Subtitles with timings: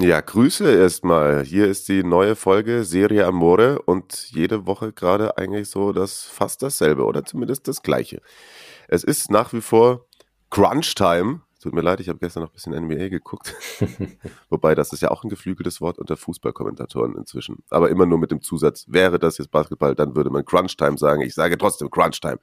[0.00, 1.44] Ja, Grüße erstmal.
[1.44, 6.62] Hier ist die neue Folge Serie Amore und jede Woche gerade eigentlich so das fast
[6.62, 8.22] dasselbe oder zumindest das gleiche.
[8.86, 10.06] Es ist nach wie vor
[10.50, 11.40] Crunch Time.
[11.60, 13.56] Tut mir leid, ich habe gestern noch ein bisschen NBA geguckt.
[14.50, 17.64] Wobei das ist ja auch ein geflügeltes Wort unter Fußballkommentatoren inzwischen.
[17.68, 20.96] Aber immer nur mit dem Zusatz, wäre das jetzt Basketball, dann würde man Crunch Time
[20.96, 21.22] sagen.
[21.22, 22.38] Ich sage trotzdem Crunch Time.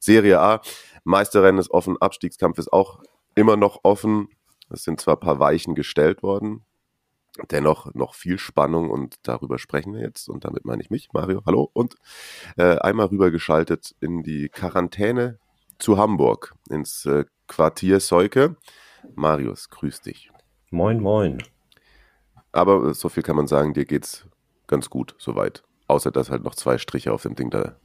[0.00, 0.60] Serie A,
[1.04, 3.00] Meisterrennen ist offen, Abstiegskampf ist auch
[3.34, 4.28] immer noch offen.
[4.68, 6.66] Es sind zwar ein paar Weichen gestellt worden,
[7.50, 10.28] dennoch noch viel Spannung und darüber sprechen wir jetzt.
[10.28, 11.70] Und damit meine ich mich, Mario, hallo.
[11.72, 11.96] Und
[12.56, 15.38] äh, einmal rübergeschaltet in die Quarantäne
[15.78, 18.56] zu Hamburg, ins äh, Quartier Seuke.
[19.14, 20.30] Marius, grüß dich.
[20.70, 21.42] Moin, moin.
[22.52, 24.26] Aber so viel kann man sagen, dir geht's
[24.66, 25.62] ganz gut soweit.
[25.88, 27.76] Außer dass halt noch zwei Striche auf dem Ding da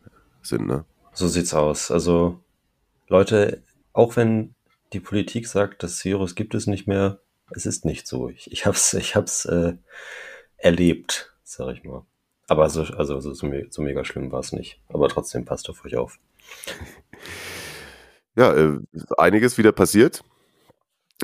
[0.41, 0.85] sind, ne?
[1.13, 1.91] So sieht's aus.
[1.91, 2.43] Also,
[3.07, 4.53] Leute, auch wenn
[4.93, 8.29] die Politik sagt, das Virus gibt es nicht mehr, es ist nicht so.
[8.29, 9.73] Ich, ich hab's, ich hab's äh,
[10.57, 12.05] erlebt, sag ich mal.
[12.47, 14.79] Aber so, also so, so, so mega schlimm war es nicht.
[14.89, 16.19] Aber trotzdem passt auf euch auf.
[18.37, 18.79] Ja, äh,
[19.17, 20.23] einiges wieder passiert.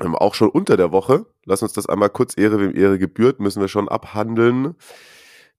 [0.01, 1.25] Ähm, auch schon unter der Woche.
[1.43, 4.75] Lass uns das einmal kurz Ehre, wem Ehre gebührt, müssen wir schon abhandeln.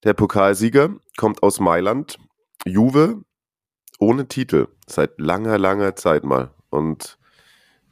[0.03, 2.17] Der Pokalsieger kommt aus Mailand.
[2.65, 3.21] Juve
[3.99, 4.67] ohne Titel.
[4.87, 6.51] Seit langer, langer Zeit mal.
[6.69, 7.19] Und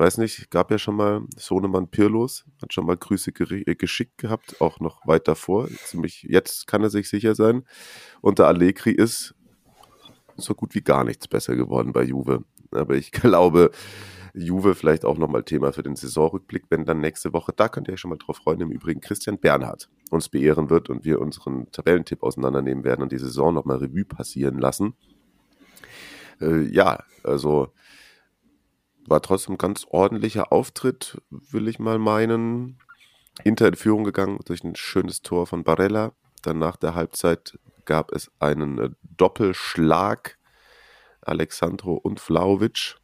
[0.01, 4.59] weiß nicht, gab ja schon mal Sohnemann Pirlos, hat schon mal Grüße äh, geschickt gehabt,
[4.59, 5.67] auch noch weit davor.
[5.85, 7.63] Ziemlich, jetzt kann er sich sicher sein.
[8.19, 9.35] Und der Allegri ist
[10.37, 12.43] so gut wie gar nichts besser geworden bei Juve.
[12.71, 13.69] Aber ich glaube,
[14.33, 17.93] Juve vielleicht auch nochmal Thema für den Saisonrückblick, wenn dann nächste Woche, da könnt ihr
[17.93, 21.71] euch schon mal drauf freuen, im Übrigen Christian Bernhard uns beehren wird und wir unseren
[21.71, 24.95] Tabellentipp auseinandernehmen werden und die Saison nochmal Revue passieren lassen.
[26.41, 27.71] Äh, ja, also
[29.07, 32.77] war trotzdem ein ganz ordentlicher Auftritt, will ich mal meinen.
[33.43, 36.11] Inter in Führung gegangen durch ein schönes Tor von Barella.
[36.41, 40.37] Dann nach der Halbzeit gab es einen äh, Doppelschlag
[41.21, 42.97] Alexandro und Vlaovic.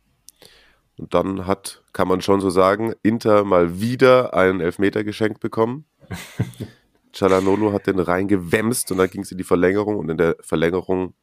[0.97, 5.86] Und dann hat, kann man schon so sagen, Inter mal wieder einen Elfmeter geschenkt bekommen.
[7.13, 11.13] Cialanolo hat den reingewämst und dann ging es in die Verlängerung und in der Verlängerung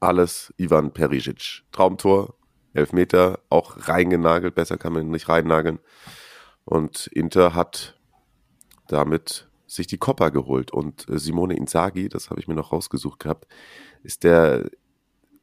[0.00, 1.62] alles Ivan Perisic.
[1.72, 2.34] Traumtor,
[2.72, 5.78] Elfmeter, auch reingenagelt, besser kann man ihn nicht reinnageln.
[6.64, 8.00] Und Inter hat
[8.86, 10.72] damit sich die Coppa geholt.
[10.72, 13.46] Und Simone Inzaghi, das habe ich mir noch rausgesucht gehabt,
[14.02, 14.68] ist der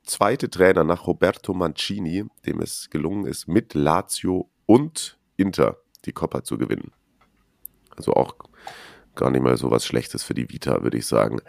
[0.04, 6.44] zweite Trainer nach Roberto Mancini, dem es gelungen ist, mit Lazio und Inter die Coppa
[6.44, 6.92] zu gewinnen.
[7.96, 8.36] Also auch
[9.16, 11.40] gar nicht mal so was Schlechtes für die Vita, würde ich sagen.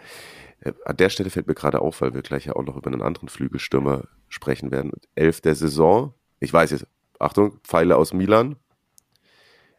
[0.61, 2.91] Äh, an der Stelle fällt mir gerade auf, weil wir gleich ja auch noch über
[2.91, 4.91] einen anderen Flügelstürmer sprechen werden.
[5.15, 6.13] Elf der Saison.
[6.39, 6.87] Ich weiß jetzt,
[7.19, 8.55] Achtung, Pfeile aus Milan.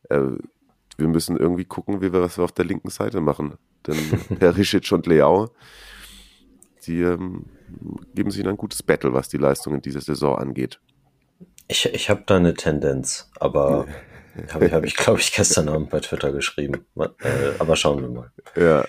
[0.08, 0.20] Äh,
[0.96, 3.54] wir müssen irgendwie gucken, wie wir was auf der linken Seite machen.
[3.86, 3.96] Denn
[4.38, 5.50] Perisic und Leao,
[6.86, 7.46] die ähm,
[8.14, 10.80] geben sich ein gutes Battle, was die Leistungen dieser Saison angeht.
[11.68, 13.86] Ich, ich habe da eine Tendenz, aber
[14.52, 16.84] habe ich, hab ich glaube ich, gestern Abend bei Twitter geschrieben.
[16.98, 17.08] Äh,
[17.58, 18.32] aber schauen wir mal.
[18.56, 18.84] Ja.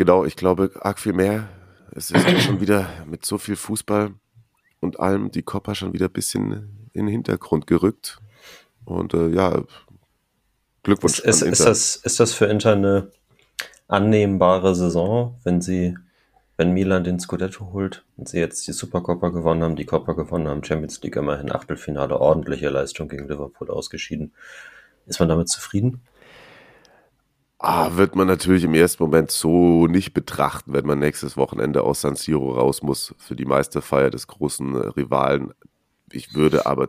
[0.00, 1.50] Genau, ich glaube, arg viel mehr.
[1.94, 4.14] Es ist schon wieder mit so viel Fußball
[4.80, 8.18] und allem die Coppa schon wieder ein bisschen in den Hintergrund gerückt.
[8.86, 9.62] Und äh, ja,
[10.84, 11.18] Glückwunsch.
[11.18, 13.10] Ist, ist, ist, das, ist das für Inter eine
[13.88, 15.98] annehmbare Saison, wenn sie
[16.56, 20.48] wenn Milan den Scudetto holt und sie jetzt die Supercoppa gewonnen haben, die Coppa gewonnen
[20.48, 24.32] haben, Champions League immerhin Achtelfinale, ordentliche Leistung gegen Liverpool ausgeschieden.
[25.04, 26.00] Ist man damit zufrieden?
[27.62, 32.00] Ah, wird man natürlich im ersten Moment so nicht betrachten, wenn man nächstes Wochenende aus
[32.00, 35.52] San Siro raus muss für die Meisterfeier des großen äh, Rivalen.
[36.10, 36.88] Ich würde aber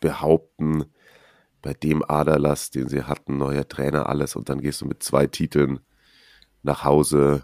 [0.00, 0.84] behaupten,
[1.62, 5.26] bei dem Aderlass, den sie hatten, neuer Trainer, alles, und dann gehst du mit zwei
[5.26, 5.80] Titeln
[6.62, 7.42] nach Hause,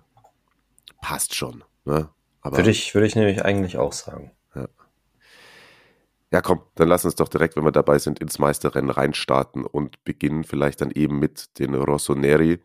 [1.01, 1.65] passt schon.
[1.85, 2.09] Ne?
[2.41, 4.31] Aber, würde, ich, würde ich nämlich eigentlich auch sagen.
[6.33, 6.41] Ja.
[6.43, 10.45] komm, dann lass uns doch direkt, wenn wir dabei sind, ins Meisterrennen reinstarten und beginnen
[10.45, 12.61] vielleicht dann eben mit den Rossoneri,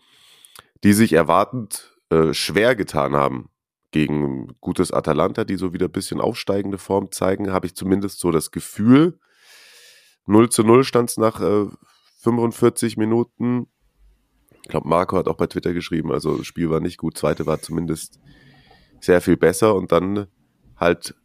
[0.84, 3.50] die sich erwartend äh, schwer getan haben
[3.92, 8.30] gegen gutes Atalanta, die so wieder ein bisschen aufsteigende Form zeigen, habe ich zumindest so
[8.32, 9.20] das Gefühl.
[10.26, 11.68] 0 zu 0 stand es nach äh,
[12.22, 13.68] 45 Minuten.
[14.64, 17.46] Ich glaube, Marco hat auch bei Twitter geschrieben, also das Spiel war nicht gut, zweite
[17.46, 18.20] war zumindest
[19.00, 20.28] sehr viel besser und dann
[20.76, 21.16] halt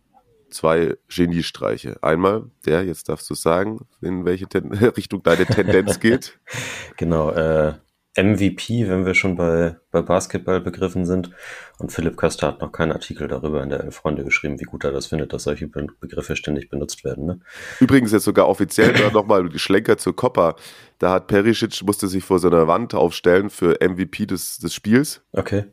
[0.51, 2.03] zwei Geniestreiche.
[2.03, 6.39] Einmal der, jetzt darfst du sagen, in welche Ten Richtung deine Tendenz geht.
[6.97, 7.75] Genau, äh,
[8.17, 11.31] MVP, wenn wir schon bei, bei Basketball begriffen sind.
[11.79, 14.85] Und Philipp Köster hat noch keinen Artikel darüber in der Elf Freunde geschrieben, wie gut
[14.85, 17.27] er das findet, dass solche Be Begriffe ständig benutzt werden.
[17.27, 17.41] Ne?
[17.79, 20.57] Übrigens jetzt sogar offiziell nochmal geschlenkert zur Coppa.
[20.99, 25.23] Da hat Perisic, musste sich vor so einer Wand aufstellen für MVP des, des Spiels.
[25.33, 25.67] Okay.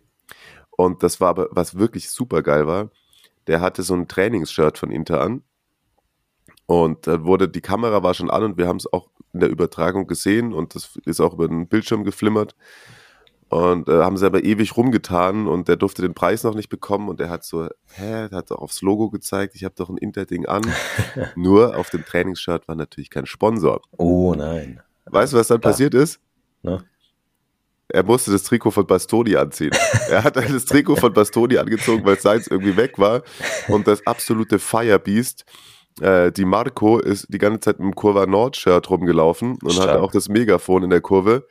[0.70, 2.92] Und das war aber, was wirklich super geil war,
[3.48, 5.44] der hatte so ein Trainingsshirt von Inter an.
[6.66, 9.50] Und dann wurde, die Kamera war schon an und wir haben es auch in der
[9.50, 12.56] Übertragung gesehen und das ist auch über den Bildschirm geflimmert.
[13.50, 17.08] Und äh, haben sie aber ewig rumgetan und der durfte den Preis noch nicht bekommen
[17.08, 20.46] und er hat so, hä, hat doch aufs Logo gezeigt, ich habe doch ein Inter-Ding
[20.48, 20.64] an.
[21.38, 23.82] Nur auf dem Trainingsshirt war natürlich kein Sponsor.
[23.98, 24.82] Oh nein.
[25.06, 25.72] Weißt du, was dann Klar.
[25.72, 26.20] passiert ist?
[26.62, 26.84] Ne?
[27.90, 29.72] Er musste das Trikot von Bastoni anziehen.
[30.10, 33.24] er hat das Trikot von Bastoni angezogen, weil seins irgendwie weg war.
[33.70, 35.46] Und das absolute Firebeast,
[36.02, 39.90] äh, die Marco, ist die ganze Zeit mit dem Kurva Nord-Shirt rumgelaufen und Stark.
[39.90, 41.48] hatte auch das Megafon in der Kurve.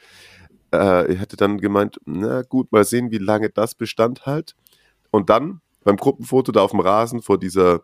[0.73, 4.55] Äh, er hätte dann gemeint, na gut, mal sehen, wie lange das Bestand halt.
[5.11, 7.83] Und dann beim Gruppenfoto da auf dem Rasen vor dieser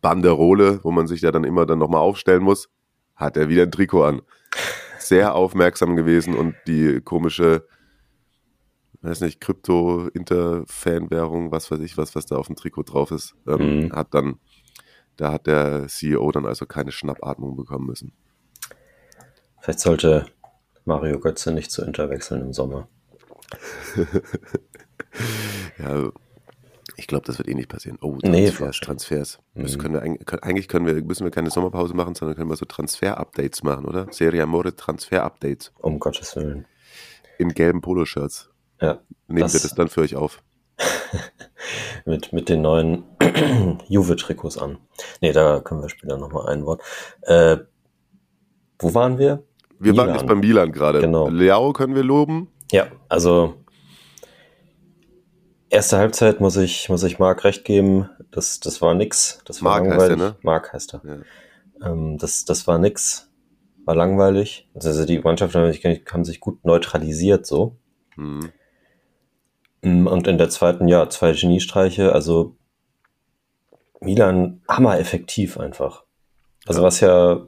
[0.00, 2.68] Banderole, wo man sich ja dann immer dann nochmal aufstellen muss,
[3.16, 4.22] hat er wieder ein Trikot an.
[5.00, 7.66] Sehr aufmerksam gewesen und die komische,
[9.02, 13.86] weiß nicht, Krypto-Inter-Fanwährung, was weiß ich, was, was da auf dem Trikot drauf ist, ähm,
[13.86, 13.92] Mhm.
[13.92, 14.38] hat dann,
[15.16, 18.12] da hat der CEO dann also keine Schnappatmung bekommen müssen.
[19.60, 20.26] Vielleicht sollte
[20.84, 22.88] Mario Götze nicht zu Inter wechseln im Sommer.
[25.78, 26.12] Ja,
[27.00, 27.98] ich glaube, das wird eh nicht passieren.
[28.00, 28.82] Oh, Nee, Transfers, fast.
[28.84, 29.38] Transfers.
[29.54, 29.78] Mhm.
[29.78, 30.02] können wir,
[30.42, 34.06] eigentlich- können- wir, müssen wir keine Sommerpause machen, sondern können wir so Transfer-Updates machen, oder?
[34.12, 36.66] Serie Amore Transfer-Updates Um Gottes Willen.
[37.38, 38.50] in gelben Poloshirts.
[38.80, 40.42] Ja, Nehmen Das- wir das dann für euch auf.
[42.06, 43.04] mit, mit den neuen
[43.88, 44.78] Juve-Trikots an.
[45.20, 46.82] Nee, da können wir später nochmal ein Wort.
[47.22, 47.58] Äh,
[48.78, 49.42] wo waren wir?
[49.78, 50.18] Wir waren Milan.
[50.18, 51.00] jetzt beim Milan gerade.
[51.00, 51.28] Genau.
[51.28, 52.48] Leao können wir loben.
[52.72, 53.54] Ja, also
[55.70, 58.10] erste Halbzeit muss ich, muss ich Marc recht geben.
[58.30, 59.40] Das, das war nix.
[59.44, 60.10] Das war heißt langweilig.
[60.10, 60.36] er, ne?
[60.42, 61.02] Marc heißt er.
[61.04, 61.90] Ja.
[61.92, 63.30] Ähm, das, das war nix.
[63.84, 64.68] War langweilig.
[64.74, 67.76] Also die Mannschaft haben sich, gut neutralisiert so.
[68.16, 68.50] Hm.
[69.82, 72.12] Mm, Und in der zweiten, ja, zwei Geniestreiche.
[72.12, 72.56] Also
[74.00, 76.04] Milan hammer effektiv einfach.
[76.66, 76.86] Also Ja.
[76.86, 77.46] was ja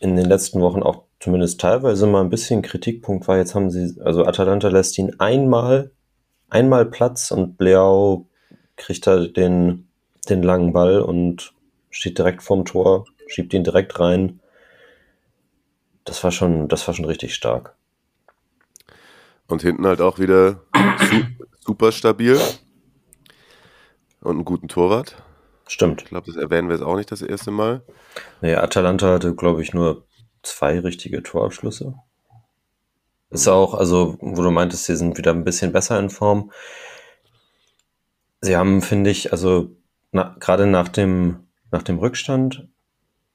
[0.00, 3.98] in den letzten Wochen auch zumindest teilweise mal ein bisschen Kritikpunkt war, jetzt haben sie,
[4.02, 5.92] also Atalanta lässt ihn einmal,
[6.54, 8.28] einmal Platz und Leao
[8.76, 9.88] kriegt da den,
[10.28, 11.52] den langen Ball und
[11.90, 14.40] steht direkt vorm Tor, schiebt ihn direkt rein.
[16.04, 17.74] Das war schon, das war schon richtig stark.
[19.48, 20.60] Und hinten halt auch wieder
[21.10, 21.22] su
[21.60, 22.38] super stabil.
[24.20, 25.16] Und einen guten Torwart.
[25.66, 26.02] Stimmt.
[26.02, 27.82] Ich glaube, das erwähnen wir jetzt auch nicht das erste Mal.
[28.40, 30.06] Nee, Atalanta hatte, glaube ich, nur
[30.42, 31.94] zwei richtige Torabschlüsse.
[33.34, 36.52] Ist auch, also, wo du meintest, sie sind wieder ein bisschen besser in Form.
[38.40, 39.70] Sie haben, finde ich, also
[40.12, 42.68] na, gerade nach dem, nach dem Rückstand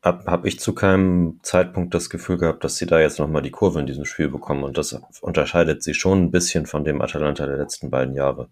[0.01, 3.51] habe hab ich zu keinem Zeitpunkt das Gefühl gehabt, dass sie da jetzt nochmal die
[3.51, 4.63] Kurve in diesem Spiel bekommen.
[4.63, 8.47] Und das unterscheidet sie schon ein bisschen von dem Atalanta der letzten beiden Jahre.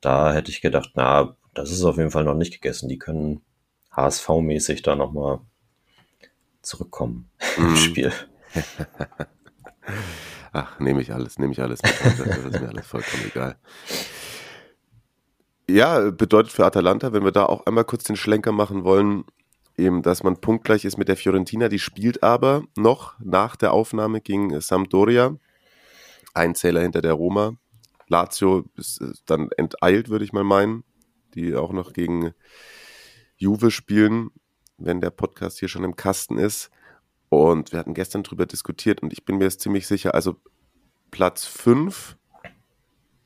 [0.00, 2.88] Da hätte ich gedacht, na, das ist auf jeden Fall noch nicht gegessen.
[2.88, 3.42] Die können
[3.92, 5.38] HSV-mäßig da nochmal
[6.62, 7.76] zurückkommen im Mhm.
[7.76, 8.12] Spiel.
[10.52, 11.82] Ach, nehme ich alles, nehme ich alles.
[11.82, 11.94] mit.
[12.00, 13.56] Das ist mir alles vollkommen egal.
[15.68, 19.24] Ja, bedeutet für Atalanta, wenn wir da auch einmal kurz den Schlenker machen wollen,
[19.76, 21.68] eben, dass man punktgleich ist mit der Fiorentina.
[21.68, 25.36] Die spielt aber noch nach der Aufnahme gegen Sampdoria.
[26.34, 27.52] Ein Zähler hinter der Roma.
[28.08, 30.84] Lazio ist dann enteilt, würde ich mal meinen,
[31.34, 32.32] die auch noch gegen
[33.36, 34.30] Juve spielen,
[34.78, 36.70] wenn der Podcast hier schon im Kasten ist.
[37.28, 40.36] Und wir hatten gestern drüber diskutiert und ich bin mir jetzt ziemlich sicher, also
[41.10, 42.16] Platz 5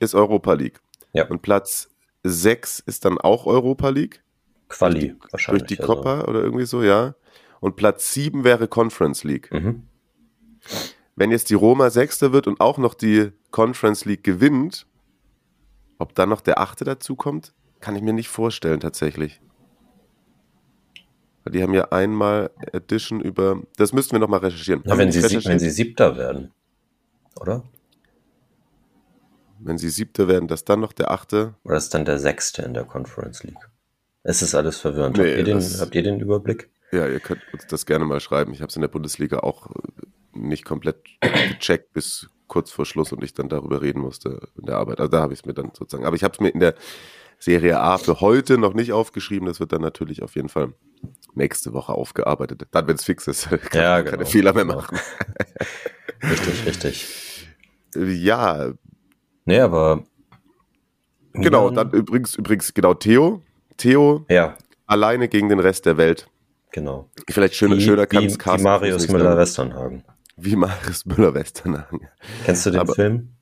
[0.01, 0.81] ist Europa League.
[1.13, 1.27] Ja.
[1.29, 1.91] Und Platz
[2.25, 4.23] 6 ist dann auch Europa League.
[4.69, 5.67] Quali wahrscheinlich.
[5.67, 6.29] Durch die also.
[6.29, 7.15] Oder irgendwie so, ja.
[7.61, 9.53] Und Platz 7 wäre Conference League.
[9.53, 9.87] Mhm.
[11.15, 14.87] Wenn jetzt die Roma Sechster wird und auch noch die Conference League gewinnt,
[15.99, 19.41] ob dann noch der Achte dazukommt, kann ich mir nicht vorstellen tatsächlich.
[21.45, 23.63] Weil die haben ja einmal Edition über.
[23.77, 24.83] Das müssten wir nochmal recherchieren.
[24.85, 26.53] Na, wenn, sie, sieb- wenn sie Siebter werden.
[27.41, 27.63] Oder?
[29.65, 31.55] wenn sie Siebter werden, dass dann noch der Achte.
[31.65, 33.69] Oder ist dann der Sechste in der Conference League?
[34.25, 35.17] Es ist alles verwirrend.
[35.19, 36.69] Nee, habt, ihr den, das- habt ihr den Überblick?
[36.91, 38.53] Ja, ihr könnt uns das gerne mal schreiben.
[38.53, 39.73] Ich habe es in der Bundesliga auch äh,
[40.35, 44.77] nicht komplett gecheckt bis kurz vor Schluss und ich dann darüber reden musste in der
[44.77, 44.99] Arbeit.
[45.01, 46.05] Also da habe ich es mir dann sozusagen.
[46.07, 46.75] Aber ich habe es mir in der
[47.39, 49.47] Serie A für heute noch nicht aufgeschrieben.
[49.47, 50.75] Das wird dann natürlich auf jeden Fall
[51.35, 52.63] nächste Woche aufgearbeitet.
[52.71, 54.11] Dann, wenn es fix ist, kann Ja, genau.
[54.13, 54.77] keine Fehler mehr Genau.
[54.77, 54.99] machen.
[56.23, 57.49] Richtig, richtig.
[57.97, 58.73] Ja,
[59.45, 60.05] Nee, aber.
[61.33, 61.69] genau.
[61.71, 63.43] Milan- Dann übrigens, übrigens, genau, Theo.
[63.77, 66.29] Theo Ja, alleine gegen den Rest der Welt.
[66.71, 67.11] genau.
[67.29, 70.05] Vielleicht schöner, wie, schöner kann es wie Marius Müller-Westernhagen.
[70.37, 72.09] Wie Marius Müller-Westernhagen.
[72.45, 73.35] Kennst du den Aber- Film?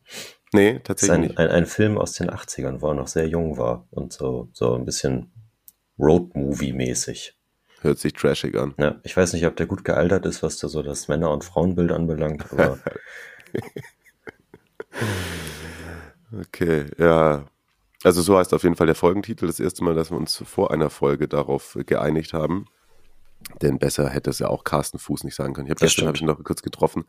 [0.52, 3.28] Nee, Das ist tatsächlich ein, ein, ein Film aus den 80ern, wo er noch sehr
[3.28, 5.30] jung war und so, so ein bisschen
[5.98, 7.36] Road-Movie-mäßig.
[7.82, 8.74] Hört sich trashig an.
[8.78, 11.44] Ja, ich weiß nicht, ob der gut gealtert ist, was da so das Männer- und
[11.44, 12.78] Frauenbild anbelangt, aber
[16.38, 17.44] Okay, ja.
[18.02, 19.46] Also so heißt auf jeden Fall der Folgentitel.
[19.46, 22.66] Das erste Mal, dass wir uns vor einer Folge darauf geeinigt haben.
[23.62, 25.66] Denn besser hätte es ja auch Carsten Fuß nicht sagen können.
[25.66, 27.04] Ich habe gestern hab ich ihn noch kurz getroffen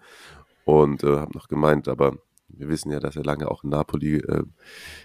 [0.66, 2.18] und äh, habe noch gemeint, aber
[2.58, 4.44] wir wissen ja, dass er lange auch in Napoli äh,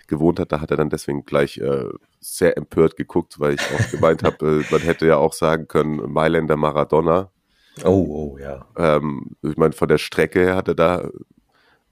[0.07, 0.53] gewohnt hat.
[0.53, 1.89] Da hat er dann deswegen gleich äh,
[2.21, 6.13] sehr empört geguckt, weil ich auch gemeint habe, äh, man hätte ja auch sagen können,
[6.13, 7.31] Mailänder Maradona.
[7.85, 8.67] oh, oh, ja.
[8.77, 11.09] Ähm, ich meine, von der Strecke her hat er da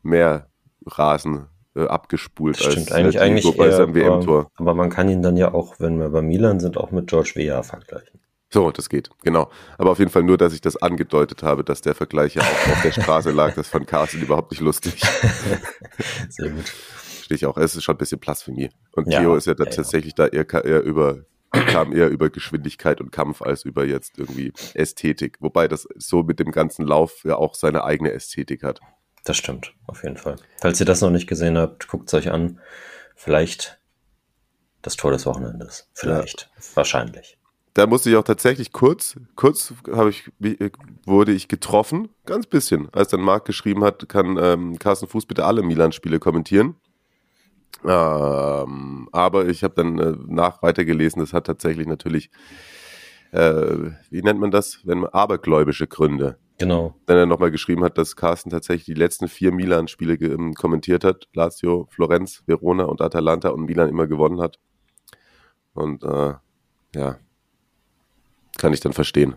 [0.02, 0.48] mehr
[0.86, 1.46] Rasen
[1.76, 4.50] äh, abgespult Das stimmt als eigentlich, eigentlich Hugo bei eher, seinem WM-Tor.
[4.54, 7.08] aber, aber man kann ihn dann ja auch, wenn wir bei Milan sind, auch mit
[7.08, 8.20] George Weah vergleichen.
[8.54, 9.50] So, das geht, genau.
[9.78, 12.72] Aber auf jeden Fall nur, dass ich das angedeutet habe, dass der Vergleich ja auch
[12.72, 13.52] auf der Straße lag.
[13.56, 15.00] Das fand Carsten überhaupt nicht lustig.
[16.28, 16.68] Sehr gut.
[16.68, 17.56] Verstehe ich auch.
[17.56, 18.70] Es ist schon ein bisschen Blasphemie.
[18.92, 19.74] Und Ja, Theo ist ja, da ja, ja.
[19.74, 24.52] tatsächlich da eher, eher über, kam eher über Geschwindigkeit und Kampf als über jetzt irgendwie
[24.74, 25.38] Ästhetik.
[25.40, 28.78] Wobei das so mit dem ganzen Lauf ja auch seine eigene Ästhetik hat.
[29.24, 30.36] Das stimmt, auf jeden Fall.
[30.60, 32.60] Falls ihr das noch nicht gesehen habt, guckt es euch an.
[33.16, 33.80] Vielleicht
[34.80, 35.90] das Tor des Wochenendes.
[35.92, 36.52] Vielleicht.
[36.74, 37.36] Wahrscheinlich.
[37.74, 40.30] Da musste ich auch tatsächlich kurz, kurz habe ich,
[41.06, 45.44] wurde ich getroffen, ganz bisschen, als dann Marc geschrieben hat, kann ähm, Carsten Fuß bitte
[45.44, 46.76] alle Milan-Spiele kommentieren.
[47.84, 52.30] Ähm, aber ich habe dann äh, nach weitergelesen, das hat tatsächlich natürlich,
[53.32, 56.38] äh, wie nennt man das, wenn man abergläubische Gründe.
[56.58, 56.94] Genau.
[57.08, 61.28] Wenn er nochmal geschrieben hat, dass Carsten tatsächlich die letzten vier Milan-Spiele ähm, kommentiert hat,
[61.34, 64.60] Lazio, Florenz, Verona und Atalanta und Milan immer gewonnen hat.
[65.72, 66.34] Und äh,
[66.94, 67.18] ja,
[68.58, 69.36] kann ich dann verstehen.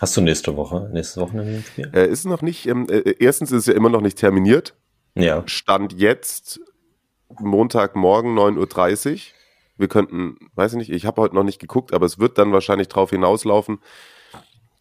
[0.00, 1.90] Hast du nächste Woche, nächste Wochenende ein Spiel?
[1.92, 4.76] Äh, ist noch nicht, ähm, äh, erstens ist es ja immer noch nicht terminiert.
[5.14, 5.42] Ja.
[5.46, 6.60] Stand jetzt
[7.40, 9.18] Montagmorgen 9.30 Uhr.
[9.76, 12.52] Wir könnten, weiß ich nicht, ich habe heute noch nicht geguckt, aber es wird dann
[12.52, 13.78] wahrscheinlich darauf hinauslaufen,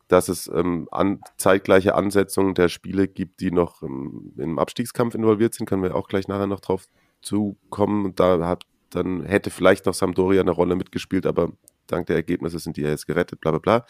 [0.08, 5.54] dass es ähm, an, zeitgleiche Ansetzungen der Spiele gibt, die noch ähm, im Abstiegskampf involviert
[5.56, 5.68] sind.
[5.68, 6.86] Können wir auch gleich nachher noch drauf
[7.22, 8.06] zukommen.
[8.06, 11.52] Und da hat dann hätte vielleicht noch Sampdoria eine Rolle mitgespielt, aber
[11.88, 13.86] dank der Ergebnisse sind die ja jetzt gerettet, bla bla bla.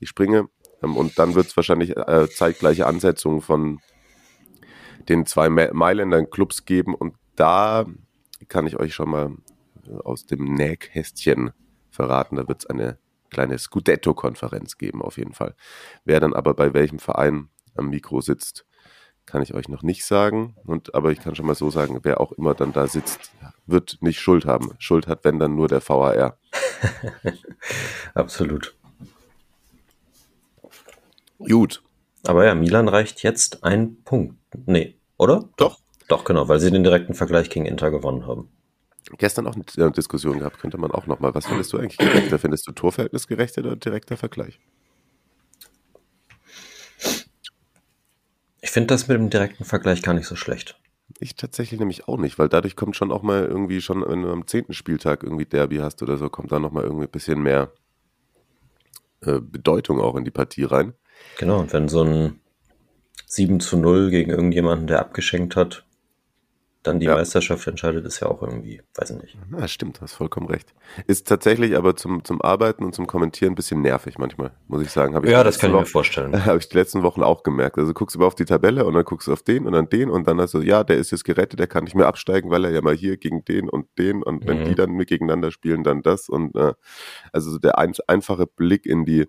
[0.00, 0.48] Ich springe.
[0.82, 3.80] Ähm, und dann wird es wahrscheinlich äh, zeitgleiche Ansetzungen von
[5.08, 6.94] den zwei Ma- Mailändern Clubs geben.
[6.94, 7.86] Und da
[8.48, 9.36] kann ich euch schon mal
[9.86, 11.52] äh, aus dem Nähkästchen
[11.90, 12.36] verraten.
[12.36, 12.98] Da wird es eine
[13.30, 15.54] kleine Scudetto-Konferenz geben, auf jeden Fall.
[16.04, 18.66] Wer dann aber bei welchem Verein am Mikro sitzt,
[19.24, 20.56] kann ich euch noch nicht sagen.
[20.64, 23.32] Und aber ich kann schon mal so sagen, wer auch immer dann da sitzt,
[23.66, 24.72] wird nicht Schuld haben.
[24.78, 26.38] Schuld hat, wenn dann nur der VAR.
[28.14, 28.74] Absolut.
[31.38, 31.82] Gut.
[32.24, 34.36] Aber ja, Milan reicht jetzt ein Punkt.
[34.66, 35.48] Nee, oder?
[35.56, 35.80] Doch.
[36.08, 38.48] Doch, genau, weil sie den direkten Vergleich gegen Inter gewonnen haben.
[39.18, 41.34] Gestern auch eine äh, Diskussion gehabt, könnte man auch nochmal.
[41.34, 42.38] Was findest du eigentlich gerechter?
[42.38, 44.60] Findest du Torverhältnis gerechter oder direkter Vergleich?
[48.60, 50.78] Ich finde das mit dem direkten Vergleich gar nicht so schlecht.
[51.22, 54.32] Ich tatsächlich nämlich auch nicht, weil dadurch kommt schon auch mal irgendwie schon, wenn du
[54.32, 57.70] am zehnten Spieltag irgendwie Derby hast oder so, kommt da nochmal irgendwie ein bisschen mehr
[59.20, 60.94] äh, Bedeutung auch in die Partie rein.
[61.38, 62.40] Genau, und wenn so ein
[63.26, 65.84] 7 zu 0 gegen irgendjemanden, der abgeschenkt hat,
[66.82, 67.14] dann die Ja.
[67.14, 69.38] Meisterschaft entscheidet, ist ja auch irgendwie, weiß ich nicht.
[69.50, 70.74] Na, stimmt, hast vollkommen recht.
[71.06, 74.90] Ist tatsächlich aber zum, zum Arbeiten und zum Kommentieren ein bisschen nervig manchmal, muss ich
[74.90, 75.14] sagen.
[75.14, 76.32] Hab ich Ja, das kann ich mir vorstellen.
[76.46, 77.78] Habe ich die letzten Wochen auch gemerkt.
[77.78, 79.88] Also guckst du mal auf die Tabelle und dann guckst du auf den und dann
[79.88, 82.50] den und dann hast du, ja, der ist jetzt gerettet, der kann nicht mehr absteigen,
[82.50, 84.64] weil er ja mal hier gegen den und den und wenn Mhm.
[84.64, 86.72] die dann mit gegeneinander spielen, dann das und äh,
[87.32, 89.26] also so der ein, einfache Blick in die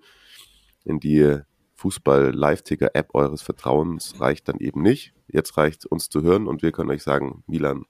[0.86, 1.38] in die
[1.84, 5.14] Fußball-Live-Ticker-App eures Vertrauens reicht dann eben nicht.
[5.28, 7.84] Jetzt reicht uns zu hören und wir können euch sagen, Milan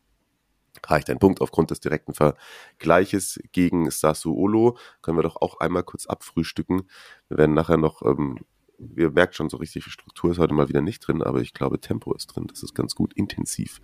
[0.83, 4.77] reicht ein Punkt aufgrund des direkten Vergleiches gegen Sassuolo.
[5.03, 6.89] Können wir doch auch einmal kurz abfrühstücken.
[7.29, 8.39] Wir werden nachher noch, ähm,
[8.79, 11.79] ihr merkt schon, so richtig Struktur ist heute mal wieder nicht drin, aber ich glaube,
[11.79, 12.47] Tempo ist drin.
[12.47, 13.79] Das ist ganz gut, intensiv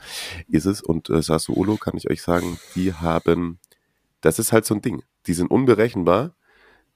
[0.48, 0.82] ist es.
[0.82, 3.60] Und äh, Sassuolo kann ich euch sagen, die haben,
[4.22, 5.04] das ist halt so ein Ding.
[5.28, 6.34] Die sind unberechenbar.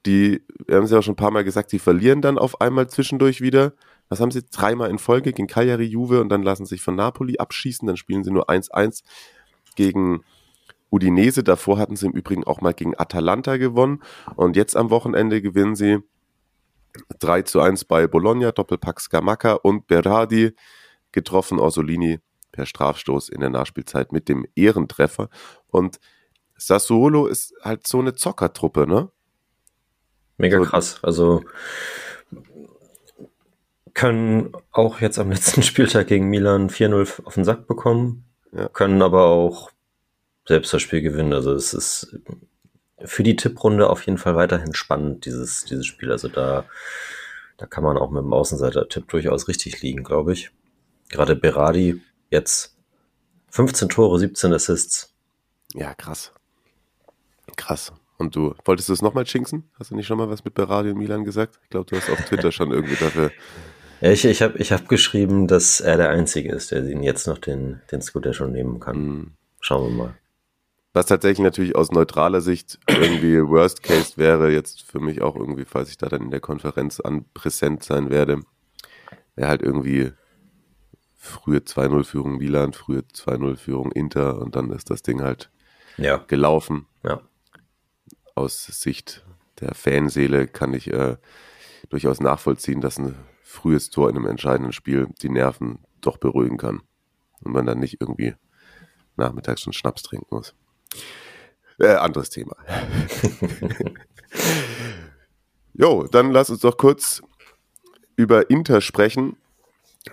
[0.05, 2.59] Die, wir haben es ja auch schon ein paar Mal gesagt, die verlieren dann auf
[2.61, 3.73] einmal zwischendurch wieder,
[4.09, 7.37] was haben sie, dreimal in Folge gegen Cagliari, Juve und dann lassen sich von Napoli
[7.37, 9.03] abschießen, dann spielen sie nur 1-1
[9.75, 10.23] gegen
[10.91, 11.43] Udinese.
[11.43, 14.03] Davor hatten sie im Übrigen auch mal gegen Atalanta gewonnen
[14.35, 15.99] und jetzt am Wochenende gewinnen sie
[17.19, 20.51] 3 zu 1 bei Bologna, Doppelpack Scamacca und Berardi,
[21.11, 22.19] getroffen Orsolini
[22.51, 25.29] per Strafstoß in der Nachspielzeit mit dem Ehrentreffer.
[25.67, 25.99] Und
[26.55, 29.11] Sassuolo ist halt so eine Zockertruppe, ne?
[30.43, 30.99] Mega so, krass.
[31.03, 31.45] Also
[33.93, 38.67] können auch jetzt am letzten Spieltag gegen Milan 4-0 auf den Sack bekommen, ja.
[38.67, 39.71] können aber auch
[40.45, 41.31] selbst das Spiel gewinnen.
[41.31, 42.19] Also es ist
[42.99, 46.11] für die Tipprunde auf jeden Fall weiterhin spannend, dieses, dieses Spiel.
[46.11, 46.65] Also da,
[47.55, 50.51] da kann man auch mit dem Außenseiter-Tipp durchaus richtig liegen, glaube ich.
[51.07, 52.75] Gerade Berardi jetzt
[53.51, 55.13] 15 Tore, 17 Assists.
[55.73, 56.33] Ja, krass.
[57.55, 57.93] Krass.
[58.23, 59.69] Und du, wolltest du es nochmal schinksen?
[59.77, 61.59] Hast du nicht schon mal was mit Berardi und Milan gesagt?
[61.63, 63.31] Ich glaube, du hast auf Twitter schon irgendwie dafür
[64.03, 67.25] ja, ich, ich habe ich hab geschrieben, dass er der Einzige ist, der ihn jetzt
[67.25, 68.97] noch den, den Scooter schon nehmen kann.
[68.97, 69.31] Mhm.
[69.61, 70.15] Schauen wir mal.
[70.91, 75.63] Was tatsächlich natürlich aus neutraler Sicht irgendwie Worst Case wäre, jetzt für mich auch irgendwie,
[75.63, 78.41] falls ich da dann in der Konferenz an präsent sein werde,
[79.37, 80.11] wäre halt irgendwie
[81.15, 85.49] frühe 2-0-Führung Milan, frühe 2-0-Führung Inter und dann ist das Ding halt
[85.95, 86.17] ja.
[86.17, 86.87] gelaufen.
[87.05, 87.21] Ja.
[88.35, 89.23] Aus Sicht
[89.59, 91.17] der Fanseele kann ich äh,
[91.89, 96.81] durchaus nachvollziehen, dass ein frühes Tor in einem entscheidenden Spiel die Nerven doch beruhigen kann.
[97.41, 98.35] Und man dann nicht irgendwie
[99.15, 100.55] nachmittags schon Schnaps trinken muss.
[101.79, 102.55] Äh, anderes Thema.
[105.73, 107.21] jo, dann lass uns doch kurz
[108.15, 109.37] über Inter sprechen,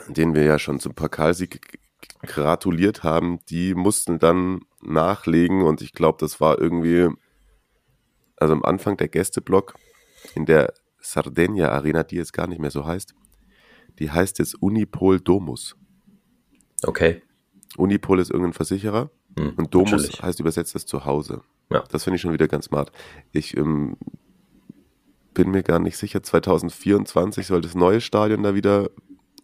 [0.09, 1.79] den wir ja schon zum Pokalsieg
[2.23, 3.45] gratuliert haben.
[3.47, 7.09] Die mussten dann nachlegen und ich glaube, das war irgendwie,
[8.41, 9.75] also am Anfang der Gästeblock
[10.35, 13.15] in der Sardegna Arena, die jetzt gar nicht mehr so heißt,
[13.99, 15.77] die heißt jetzt Unipol Domus.
[16.83, 17.23] Okay.
[17.77, 20.23] Unipol ist irgendein Versicherer hm, und Domus natürlich.
[20.23, 21.43] heißt übersetzt das Zuhause.
[21.71, 21.85] Ja.
[21.91, 22.91] Das finde ich schon wieder ganz smart.
[23.33, 23.97] Ich ähm,
[25.35, 28.91] bin mir gar nicht sicher, 2024 soll das neue Stadion da wieder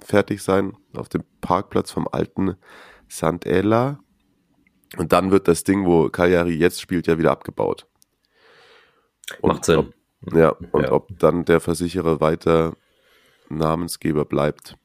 [0.00, 2.56] fertig sein, auf dem Parkplatz vom alten
[3.08, 3.98] Sant'Ella.
[4.96, 7.86] Und dann wird das Ding, wo Cagliari jetzt spielt, ja wieder abgebaut.
[9.40, 9.78] Und Macht Sinn.
[9.78, 9.94] Ob,
[10.34, 10.90] ja, und ja.
[10.92, 12.74] ob dann der Versicherer weiter
[13.48, 14.76] Namensgeber bleibt.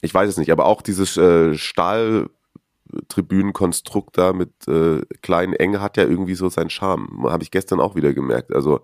[0.00, 5.96] Ich weiß es nicht, aber auch dieses äh, Stahltribünenkonstrukt da mit äh, kleinen Enge hat
[5.96, 7.24] ja irgendwie so seinen Charme.
[7.24, 8.54] Habe ich gestern auch wieder gemerkt.
[8.54, 8.82] Also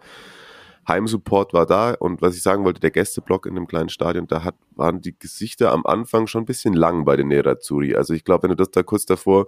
[0.86, 4.44] Heimsupport war da und was ich sagen wollte, der Gästeblock in dem kleinen Stadion, da
[4.44, 7.94] hat, waren die Gesichter am Anfang schon ein bisschen lang bei den Nerazzurri.
[7.94, 9.46] Also ich glaube, wenn du das da kurz davor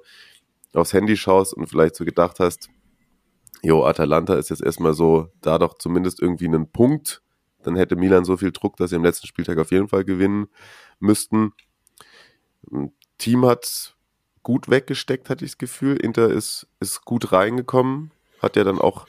[0.73, 2.69] aufs Handy schaust und vielleicht so gedacht hast,
[3.63, 7.23] jo, Atalanta ist jetzt erstmal so, da doch zumindest irgendwie einen Punkt
[7.67, 10.47] dann hätte Milan so viel Druck, dass sie am letzten Spieltag auf jeden Fall gewinnen
[11.01, 11.53] müssten.
[13.19, 13.97] Team hat
[14.45, 15.97] gut weggesteckt, hatte ich das Gefühl.
[15.97, 19.09] Inter ist, ist gut reingekommen, hat ja dann auch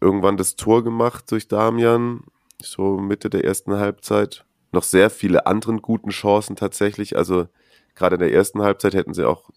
[0.00, 2.22] irgendwann das Tor gemacht durch Damian,
[2.62, 4.44] so Mitte der ersten Halbzeit.
[4.70, 7.16] Noch sehr viele anderen guten Chancen tatsächlich.
[7.16, 7.48] Also
[7.96, 9.50] gerade in der ersten Halbzeit hätten sie auch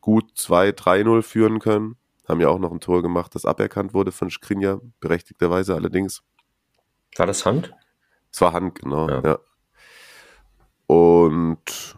[0.00, 1.96] gut 2-3-0 führen können.
[2.28, 6.22] Haben ja auch noch ein Tor gemacht, das aberkannt wurde von Skriniar, berechtigterweise allerdings.
[7.16, 7.72] War das Hand?
[8.32, 9.22] Es war Hand, genau, ja.
[9.24, 9.38] ja.
[10.86, 11.96] Und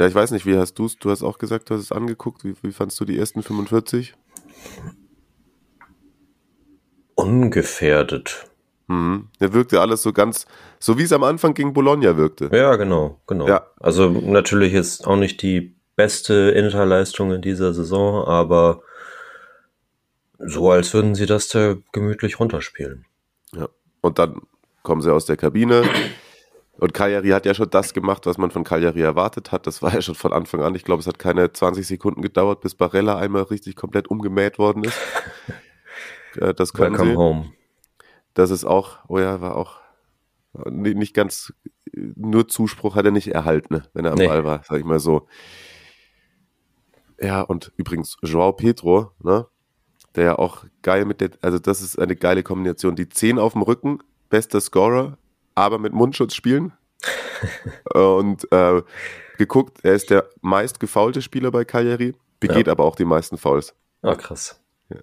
[0.00, 0.96] ja, ich weiß nicht, wie hast du es?
[0.96, 2.42] Du hast auch gesagt, du hast es angeguckt.
[2.42, 4.14] Wie, wie fandst du die ersten 45?
[7.14, 8.46] Ungefährdet.
[8.88, 9.28] Mhm.
[9.40, 10.46] Der wirkte alles so ganz,
[10.78, 12.48] so wie es am Anfang gegen Bologna wirkte.
[12.50, 13.46] Ja, genau, genau.
[13.46, 13.66] Ja.
[13.78, 18.82] Also natürlich ist auch nicht die beste Interleistung in dieser Saison, aber
[20.46, 23.04] so als würden sie das da gemütlich runterspielen.
[23.52, 23.68] Ja.
[24.00, 24.40] Und dann
[24.82, 25.84] kommen sie aus der Kabine.
[26.78, 29.66] Und Cagliari hat ja schon das gemacht, was man von Cagliari erwartet hat.
[29.66, 30.74] Das war ja schon von Anfang an.
[30.74, 34.84] Ich glaube, es hat keine 20 Sekunden gedauert, bis Barella einmal richtig komplett umgemäht worden
[34.84, 34.98] ist.
[36.36, 37.16] Äh, das können Welcome sie.
[37.16, 37.52] home.
[38.34, 39.80] Das ist auch, oh ja, war auch
[40.70, 41.52] nicht ganz,
[41.92, 44.28] nur Zuspruch hat er nicht erhalten, ne, wenn er am nee.
[44.28, 45.26] Ball war, sag ich mal so.
[47.20, 49.48] Ja, und übrigens, Joao Pedro, ne,
[50.16, 52.96] der ja auch geil mit der, also das ist eine geile Kombination.
[52.96, 55.16] Die 10 auf dem Rücken, bester Scorer,
[55.54, 56.72] aber mit Mundschutz spielen.
[57.94, 58.82] und äh,
[59.38, 62.72] geguckt, er ist der meist gefaulte Spieler bei Cagliari, begeht ja.
[62.72, 63.74] aber auch die meisten Fouls.
[64.02, 64.60] Ah, krass.
[64.90, 65.00] Ja.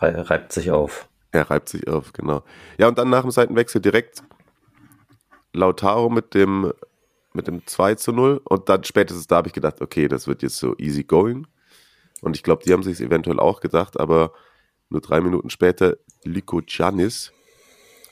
[0.00, 1.08] reibt sich auf.
[1.30, 2.42] Er reibt sich auf, genau.
[2.78, 4.22] Ja, und dann nach dem Seitenwechsel direkt
[5.52, 6.72] Lautaro mit dem,
[7.32, 10.42] mit dem 2 zu 0 und dann spätestens da habe ich gedacht, okay, das wird
[10.42, 11.46] jetzt so easy going.
[12.20, 14.32] Und ich glaube, die haben sich eventuell auch gedacht, aber
[14.90, 17.32] nur drei Minuten später Lico Giannis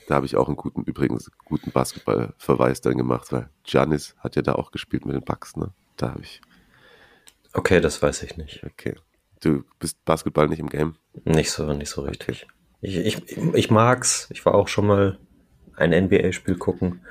[0.07, 4.41] Da habe ich auch einen guten, übrigens guten Basketballverweis dann gemacht, weil Giannis hat ja
[4.41, 5.73] da auch gespielt mit den Bucks, ne?
[5.97, 6.41] Da habe ich.
[7.53, 8.63] Okay, das weiß ich nicht.
[8.63, 8.95] Okay.
[9.41, 10.95] Du bist Basketball nicht im Game?
[11.25, 12.43] Nicht so, nicht so richtig.
[12.43, 12.53] Okay.
[12.81, 14.27] Ich, ich, ich mag's.
[14.31, 15.17] Ich war auch schon mal
[15.75, 17.01] ein NBA-Spiel gucken,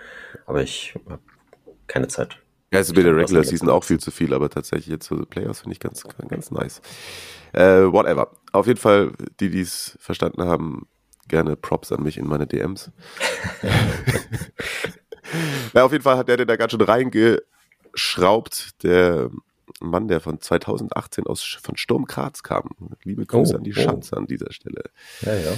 [0.47, 1.21] aber ich habe
[1.87, 2.39] keine Zeit.
[2.73, 5.17] Ja, es ist mit der Regular Season auch viel zu viel, aber tatsächlich jetzt so
[5.17, 6.81] Playoffs finde ich ganz, ganz nice.
[7.53, 8.33] Äh, whatever.
[8.53, 10.89] Auf jeden Fall, die, die es verstanden haben,
[11.29, 12.91] gerne Props an mich in meine DMs.
[15.75, 18.83] ja, auf jeden Fall hat der den da ganz schön reingeschraubt.
[18.83, 19.31] Der
[19.81, 22.71] Mann, der von 2018 aus von Sturm Graz kam.
[23.03, 23.81] Liebe Grüße oh, an die oh.
[23.81, 24.85] Schanze an dieser Stelle.
[25.21, 25.53] Ja, ja.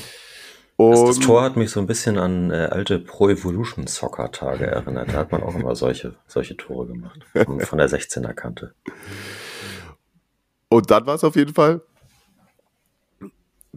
[0.79, 4.65] Das, das, Tor hat mich so ein bisschen an äh, alte Pro Evolution Soccer Tage
[4.65, 5.09] erinnert.
[5.09, 7.21] Da hat man auch immer solche, solche Tore gemacht.
[7.33, 8.75] Von, von der 16er Kante.
[10.69, 11.83] Und dann war es auf jeden Fall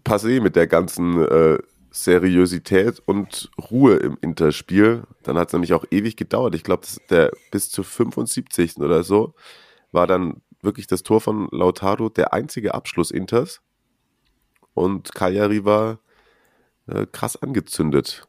[0.04, 1.58] passé mit der ganzen äh,
[1.90, 5.04] Seriosität und Ruhe im Interspiel.
[5.24, 6.54] Dann hat es nämlich auch ewig gedauert.
[6.54, 8.78] Ich glaube, der bis zu 75.
[8.78, 9.34] oder so
[9.92, 13.62] war dann wirklich das Tor von Lautaro der einzige Abschluss Inters.
[14.76, 15.98] Und Cagliari war
[16.88, 18.28] äh, krass angezündet.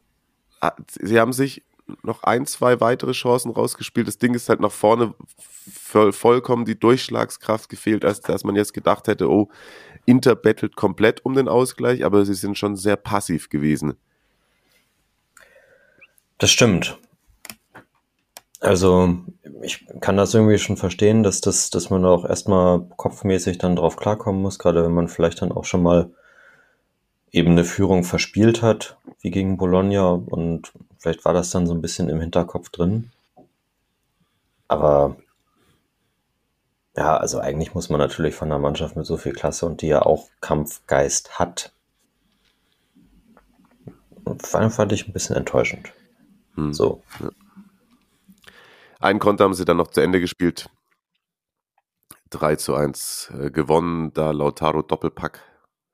[0.61, 1.63] Ah, sie haben sich
[2.01, 4.07] noch ein, zwei weitere Chancen rausgespielt.
[4.07, 8.73] Das Ding ist halt nach vorne voll, vollkommen die Durchschlagskraft gefehlt, als dass man jetzt
[8.73, 9.49] gedacht hätte, oh,
[10.05, 13.95] Inter bettelt komplett um den Ausgleich, aber sie sind schon sehr passiv gewesen.
[16.37, 16.97] Das stimmt.
[18.59, 19.17] Also,
[19.61, 23.97] ich kann das irgendwie schon verstehen, dass, das, dass man auch erstmal kopfmäßig dann drauf
[23.97, 26.11] klarkommen muss, gerade wenn man vielleicht dann auch schon mal
[27.33, 30.11] eben eine Führung verspielt hat, wie gegen Bologna.
[30.11, 33.11] Und vielleicht war das dann so ein bisschen im Hinterkopf drin.
[34.69, 35.17] Aber
[36.95, 39.87] ja, also eigentlich muss man natürlich von einer Mannschaft mit so viel Klasse und die
[39.87, 41.73] ja auch Kampfgeist hat.
[44.41, 45.91] Vor allem fand ich ein bisschen enttäuschend.
[46.53, 46.71] Hm.
[46.71, 47.01] So.
[47.19, 47.29] Ja.
[48.99, 50.69] Einen Konter haben sie dann noch zu Ende gespielt.
[52.29, 55.41] 3 zu 1 äh, gewonnen, da Lautaro Doppelpack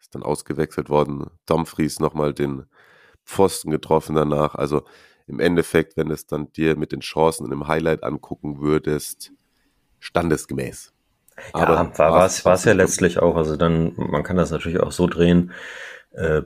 [0.10, 1.28] ist dann ausgewechselt worden.
[1.46, 2.66] Dumfries nochmal den
[3.26, 4.56] Pfosten getroffen danach.
[4.56, 4.84] Also
[5.28, 9.32] im Endeffekt, wenn es dann dir mit den Chancen im Highlight angucken würdest,
[10.00, 10.94] standesgemäß.
[11.54, 13.36] Aber ja, war es war es ja letztlich auch.
[13.36, 15.52] Also dann, man kann das natürlich auch so drehen.
[16.12, 16.42] Äh,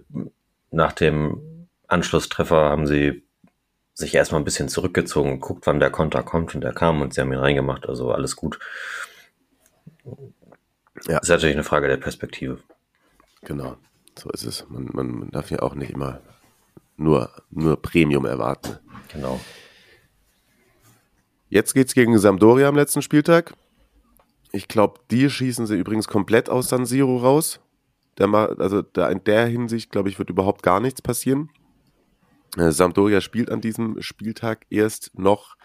[0.71, 3.23] nach dem Anschlusstreffer haben sie
[3.93, 7.21] sich erstmal ein bisschen zurückgezogen, guckt, wann der Konter kommt und der kam und sie
[7.21, 7.88] haben ihn reingemacht.
[7.88, 8.60] Also alles gut.
[11.08, 11.19] Ja.
[11.19, 12.60] Das ist natürlich eine Frage der Perspektive.
[13.45, 13.77] Genau,
[14.17, 14.65] so ist es.
[14.69, 16.21] Man, man, darf ja auch nicht immer
[16.97, 18.77] nur, nur Premium erwarten.
[19.12, 19.39] Genau.
[21.49, 23.53] Jetzt geht es gegen Sampdoria am letzten Spieltag.
[24.51, 27.60] Ich glaube, die schießen sie übrigens komplett aus San Siro raus.
[28.17, 31.49] Der, also da in der Hinsicht, glaube ich, wird überhaupt gar nichts passieren.
[32.58, 35.56] Äh, Sampdoria spielt an diesem Spieltag erst noch,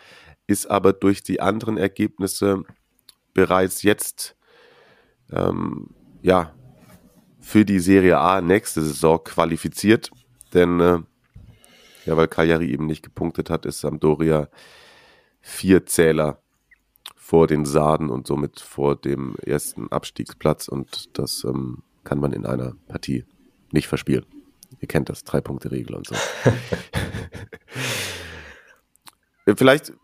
[0.47, 2.65] ist aber durch die anderen Ergebnisse
[3.35, 4.37] bereits jetzt
[5.31, 5.91] ähm,
[6.23, 6.55] ja,
[7.49, 10.11] für die Serie A nächste Saison qualifiziert.
[10.53, 10.99] Denn äh,
[12.05, 14.51] ja, weil Cagliari eben nicht gepunktet hat, ist Sampdoria
[15.41, 16.43] vier Zähler
[17.17, 22.45] vor den Sarden und somit vor dem ersten Abstiegsplatz und das ähm, kann man in
[22.45, 23.25] einer Partie
[23.73, 24.27] nicht verspielen.
[24.81, 26.17] Ihr kennt das, Drei-Punkte-Regel und so.
[29.57, 29.95] Vielleicht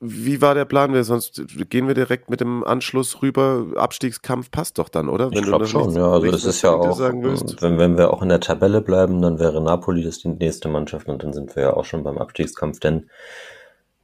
[0.00, 1.02] wie war der Plan?
[1.04, 3.66] sonst gehen wir direkt mit dem Anschluss rüber.
[3.76, 5.30] Abstiegskampf passt doch dann, oder?
[5.30, 6.10] Wenn ich glaube schon, ja.
[6.10, 9.62] Also das ist ja auch, wenn, wenn wir auch in der Tabelle bleiben, dann wäre
[9.62, 13.10] Napoli das die nächste Mannschaft und dann sind wir ja auch schon beim Abstiegskampf, denn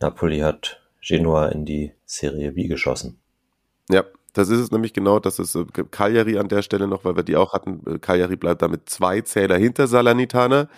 [0.00, 3.18] Napoli hat Genua in die Serie B geschossen.
[3.90, 7.16] Ja, das ist es nämlich genau, das ist äh, Cagliari an der Stelle noch, weil
[7.16, 7.82] wir die auch hatten.
[7.86, 10.68] Äh, Cagliari bleibt damit zwei Zähler hinter Salernitana.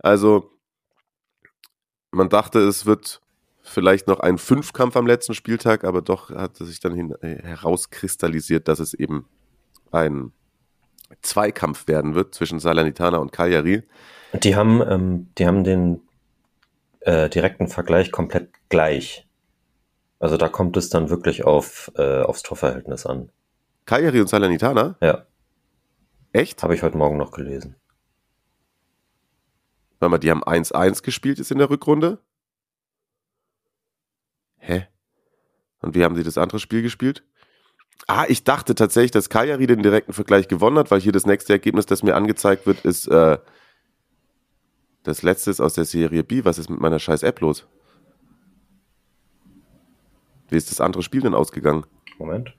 [0.00, 0.50] Also
[2.10, 3.20] man dachte, es wird
[3.64, 8.68] vielleicht noch ein Fünfkampf am letzten Spieltag, aber doch hat sich dann hin, äh, herauskristallisiert,
[8.68, 9.26] dass es eben
[9.90, 10.32] ein
[11.22, 13.82] Zweikampf werden wird zwischen Salernitana und Cagliari.
[14.34, 16.02] Die haben, ähm, die haben den
[17.00, 19.26] äh, direkten Vergleich komplett gleich.
[20.18, 23.30] Also da kommt es dann wirklich auf, äh, aufs Torverhältnis an.
[23.86, 24.96] Cagliari und Salernitana?
[25.00, 25.26] Ja.
[26.32, 26.62] Echt?
[26.62, 27.76] Habe ich heute Morgen noch gelesen.
[30.00, 32.18] Warte mal, die haben 1-1 gespielt jetzt in der Rückrunde.
[34.66, 34.86] Hä?
[35.80, 37.22] Und wie haben sie das andere Spiel gespielt?
[38.06, 41.52] Ah, ich dachte tatsächlich, dass Cagliari den direkten Vergleich gewonnen hat, weil hier das nächste
[41.52, 43.38] Ergebnis, das mir angezeigt wird, ist äh,
[45.02, 46.44] das letzte ist aus der Serie B.
[46.44, 47.66] Was ist mit meiner scheiß App los?
[50.48, 51.84] Wie ist das andere Spiel denn ausgegangen?
[52.18, 52.54] Moment.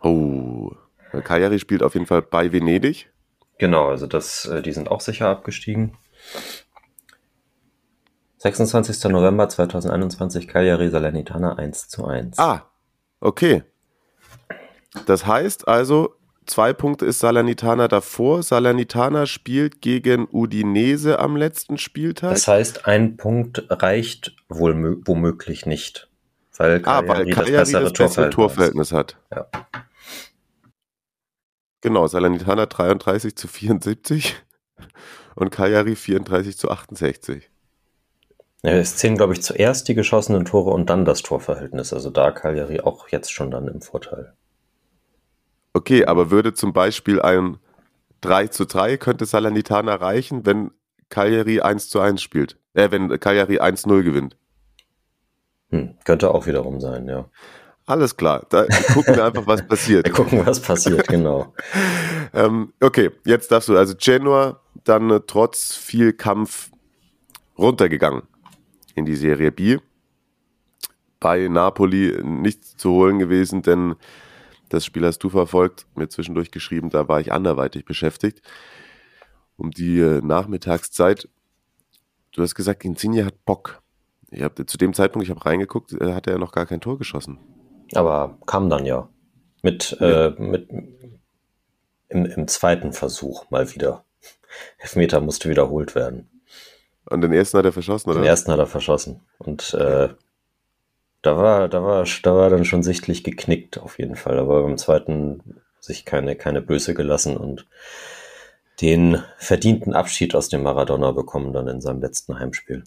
[0.00, 0.70] Oh,
[1.10, 3.10] Cagliari spielt auf jeden Fall bei Venedig.
[3.58, 5.96] Genau, also das, äh, die sind auch sicher abgestiegen.
[8.40, 9.04] 26.
[9.10, 12.38] November 2021, Cagliari Salernitana 1 zu 1.
[12.38, 12.70] Ah,
[13.20, 13.62] okay.
[15.06, 16.14] Das heißt also,
[16.46, 18.42] zwei Punkte ist Salernitana davor.
[18.42, 22.30] Salernitana spielt gegen Udinese am letzten Spieltag.
[22.32, 26.08] Das heißt, ein Punkt reicht wohl mö- womöglich nicht.
[26.56, 29.16] Weil ah, weil Cagliari das bessere Torverhältnis hat.
[29.30, 29.46] Ja.
[31.82, 34.36] Genau, Salernitana 33 zu 74
[35.34, 37.50] und Cagliari 34 zu 68.
[38.62, 41.92] Ja, es zählen, glaube ich, zuerst die geschossenen Tore und dann das Torverhältnis.
[41.92, 44.34] Also da Cagliari auch jetzt schon dann im Vorteil.
[45.72, 47.58] Okay, aber würde zum Beispiel ein
[48.20, 50.72] 3 zu 3 könnte Salernitana reichen, wenn
[51.08, 52.58] Cagliari 1 zu 1 spielt?
[52.74, 54.36] Äh, wenn Cagliari 1-0 gewinnt.
[55.70, 57.30] Hm, könnte auch wiederum sein, ja.
[57.86, 60.06] Alles klar, da gucken wir einfach, was passiert.
[60.06, 61.54] Wir gucken, was passiert, genau.
[62.34, 66.70] ähm, okay, jetzt darfst du, also Genoa dann äh, trotz viel Kampf
[67.58, 68.22] runtergegangen
[69.00, 69.78] in die Serie B.
[71.18, 73.96] Bei Napoli nichts zu holen gewesen, denn
[74.70, 78.40] das Spiel hast du verfolgt, mir zwischendurch geschrieben, da war ich anderweitig beschäftigt.
[79.56, 81.28] Um die äh, Nachmittagszeit.
[82.32, 83.82] Du hast gesagt, Insigne hat Bock.
[84.30, 86.96] Ich hab, zu dem Zeitpunkt, ich habe reingeguckt, äh, hat er noch gar kein Tor
[86.96, 87.38] geschossen.
[87.94, 89.08] Aber kam dann ja.
[89.62, 90.28] Mit, Ja.
[90.28, 90.70] Äh, mit
[92.08, 94.04] im, im zweiten Versuch mal wieder.
[94.78, 96.29] Elfmeter musste wiederholt werden.
[97.10, 98.20] Und den ersten hat er verschossen, oder?
[98.20, 99.20] Den ersten hat er verschossen.
[99.38, 100.08] Und äh,
[101.22, 104.38] da war, da war, da war dann schon sichtlich geknickt auf jeden Fall.
[104.38, 107.66] Aber beim zweiten sich keine, keine Böse gelassen und
[108.80, 112.84] den verdienten Abschied aus dem Maradona bekommen dann in seinem letzten Heimspiel.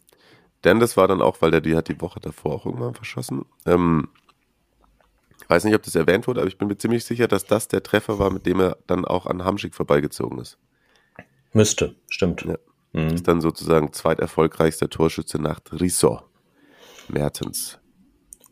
[0.64, 3.46] Denn das war dann auch, weil der die hat die Woche davor auch irgendwann verschossen.
[3.66, 4.08] Ähm,
[5.42, 7.68] ich weiß nicht, ob das erwähnt wurde, aber ich bin mir ziemlich sicher, dass das
[7.68, 10.58] der Treffer war, mit dem er dann auch an Hamschick vorbeigezogen ist.
[11.52, 12.44] Müsste, stimmt.
[12.44, 12.58] Ja.
[12.94, 13.10] Mhm.
[13.10, 16.22] Ist dann sozusagen zweiterfolgreichster Torschütze nach Risso
[17.10, 17.80] Mertens.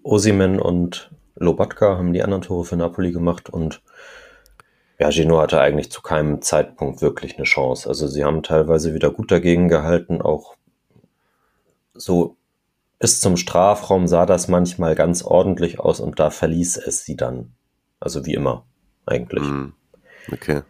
[0.03, 3.81] Osimen und Lobatka haben die anderen Tore für Napoli gemacht und
[4.99, 7.89] ja, Genoa hatte eigentlich zu keinem Zeitpunkt wirklich eine Chance.
[7.89, 10.55] Also sie haben teilweise wieder gut dagegen gehalten, auch
[11.93, 12.37] so
[12.99, 17.53] bis zum Strafraum sah das manchmal ganz ordentlich aus und da verließ es sie dann.
[17.99, 18.65] Also wie immer,
[19.07, 19.43] eigentlich.
[19.43, 19.73] Mhm.
[20.31, 20.61] Okay.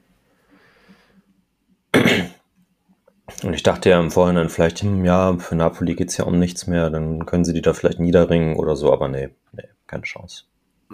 [3.44, 6.68] Und ich dachte ja im Vorhinein vielleicht, hm, ja, für Napoli geht's ja um nichts
[6.68, 10.44] mehr, dann können sie die da vielleicht niederringen oder so, aber nee, nee, keine Chance.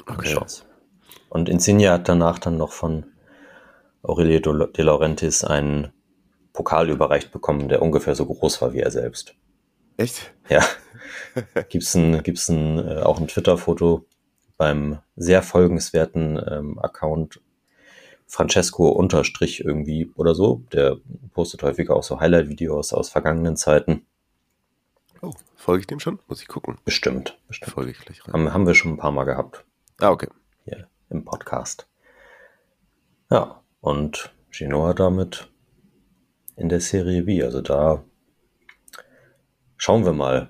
[0.06, 0.34] Keine Okay.
[0.34, 0.64] Chance.
[1.30, 3.06] Und Insigne hat danach dann noch von
[4.02, 5.92] Aurelio De Laurentiis einen
[6.54, 9.36] Pokal überreicht bekommen, der ungefähr so groß war wie er selbst.
[9.98, 10.34] Echt?
[10.50, 10.64] Ja.
[11.70, 14.06] gibt's ein, gibt's ein, äh, auch ein Twitter-Foto
[14.58, 17.42] beim sehr folgenswerten ähm, Account
[18.28, 20.64] Francesco Unterstrich irgendwie oder so.
[20.74, 20.98] Der
[21.34, 24.06] postet häufig auch so Highlight-Videos aus vergangenen Zeiten.
[25.22, 26.20] Oh, folge ich dem schon?
[26.28, 26.78] Muss ich gucken.
[26.86, 27.72] Bestimmt, bestimmt.
[27.72, 28.34] Folge ich gleich rein.
[28.34, 29.66] Haben, haben wir schon ein paar Mal gehabt
[30.00, 30.28] Ah, okay.
[30.66, 31.88] hier im Podcast.
[33.32, 35.50] Ja, und Genoa damit
[36.56, 37.44] in der Serie B.
[37.44, 38.04] Also da
[39.78, 40.50] schauen wir mal,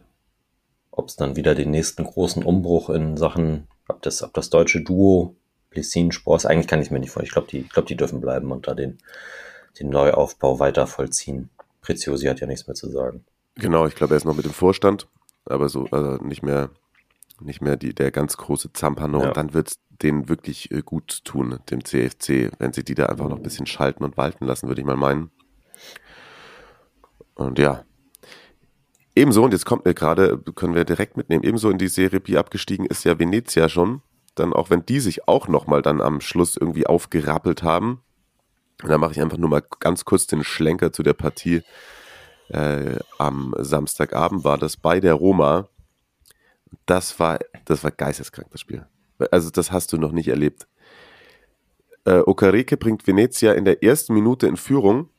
[0.92, 4.82] ob es dann wieder den nächsten großen Umbruch in Sachen, ob das, ob das deutsche
[4.82, 5.36] Duo
[5.70, 7.28] Plessin Sports, eigentlich kann ich mir nicht vorstellen.
[7.28, 8.98] Ich glaube, die, ich glaub, die dürfen bleiben und da den,
[9.80, 11.50] den Neuaufbau weiter vollziehen.
[11.82, 13.24] Preziosi hat ja nichts mehr zu sagen.
[13.56, 15.08] Genau, ich glaube, er ist noch mit dem Vorstand,
[15.46, 16.70] aber so, also nicht mehr,
[17.40, 19.22] nicht mehr die, der ganz große Zampano.
[19.22, 19.28] Ja.
[19.28, 23.08] Und dann wird es denen wirklich äh, gut tun, dem CFC, wenn sie die da
[23.08, 25.32] einfach noch ein bisschen schalten und walten lassen, würde ich mal meinen.
[27.36, 27.84] Und ja.
[29.16, 32.38] Ebenso, und jetzt kommt mir gerade, können wir direkt mitnehmen, ebenso in die Serie B
[32.38, 34.02] abgestiegen ist ja Venezia schon.
[34.40, 38.02] Dann, auch wenn die sich auch nochmal dann am Schluss irgendwie aufgerappelt haben.
[38.84, 41.64] Und da mache ich einfach nur mal ganz kurz den Schlenker zu der Partie
[42.50, 45.68] äh, am Samstagabend war das bei der Roma.
[46.86, 48.86] Das war, das war geisteskrank, das Spiel.
[49.32, 50.68] Also das hast du noch nicht erlebt.
[52.06, 55.10] Äh, Okereke bringt Venezia in der ersten Minute in Führung.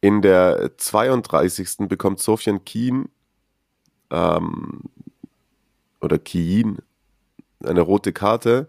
[0.00, 1.88] In der 32.
[1.88, 3.08] bekommt Sofian Kien
[4.10, 4.82] ähm,
[6.00, 6.78] oder Kien
[7.66, 8.68] eine rote Karte.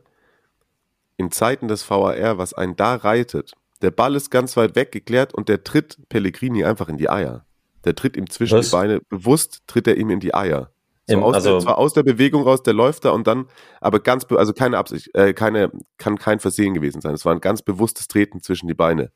[1.18, 5.34] In Zeiten des VAR, was einen da reitet, der Ball ist ganz weit weg geklärt
[5.34, 7.46] und der tritt Pellegrini einfach in die Eier.
[7.86, 8.70] Der tritt ihm zwischen Was?
[8.70, 10.72] die Beine, bewusst tritt er ihm in die Eier.
[11.06, 13.48] So Im- aus, also- der, zwar aus der Bewegung raus, der läuft da und dann,
[13.82, 17.14] aber ganz, also keine Absicht, äh, keine, kann kein Versehen gewesen sein.
[17.14, 19.12] Es war ein ganz bewusstes Treten zwischen die Beine.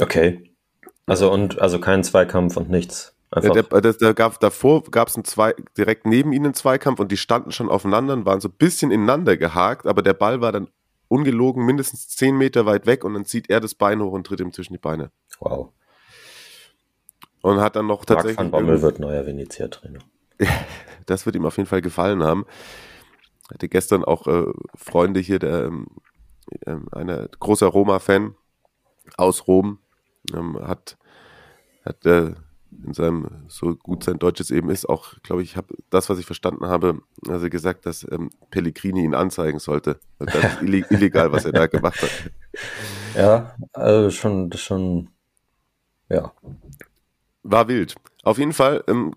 [0.00, 0.50] Okay.
[1.06, 3.13] Also und also kein Zweikampf und nichts.
[3.30, 3.52] Einfach.
[3.52, 7.16] Der, der, da gab, davor gab es zwei, direkt neben ihnen einen Zweikampf und die
[7.16, 10.68] standen schon aufeinander und waren so ein bisschen ineinander gehakt, aber der Ball war dann
[11.08, 14.40] ungelogen mindestens zehn Meter weit weg und dann zieht er das Bein hoch und tritt
[14.40, 15.10] ihm zwischen die Beine.
[15.40, 15.72] wow.
[17.42, 18.36] und hat dann noch tatsächlich.
[18.38, 20.00] Marc van Bommel wird neuer Venezia-Trainer.
[21.06, 22.46] das wird ihm auf jeden Fall gefallen haben.
[23.52, 25.86] Hatte gestern auch äh, Freunde hier, der ähm,
[26.66, 28.34] ähm eine großer Roma-Fan
[29.16, 29.78] aus Rom,
[30.32, 30.96] ähm, hat,
[31.84, 32.34] hat äh,
[32.84, 36.26] in seinem, so gut sein Deutsches eben ist, auch, glaube ich, habe das, was ich
[36.26, 39.98] verstanden habe, also gesagt, dass ähm, Pellegrini ihn anzeigen sollte.
[40.18, 42.10] Das ist illegal, was er da gemacht hat.
[43.16, 45.08] Ja, also schon, schon,
[46.08, 46.32] ja.
[47.44, 47.94] War wild.
[48.24, 49.14] Auf jeden Fall ähm,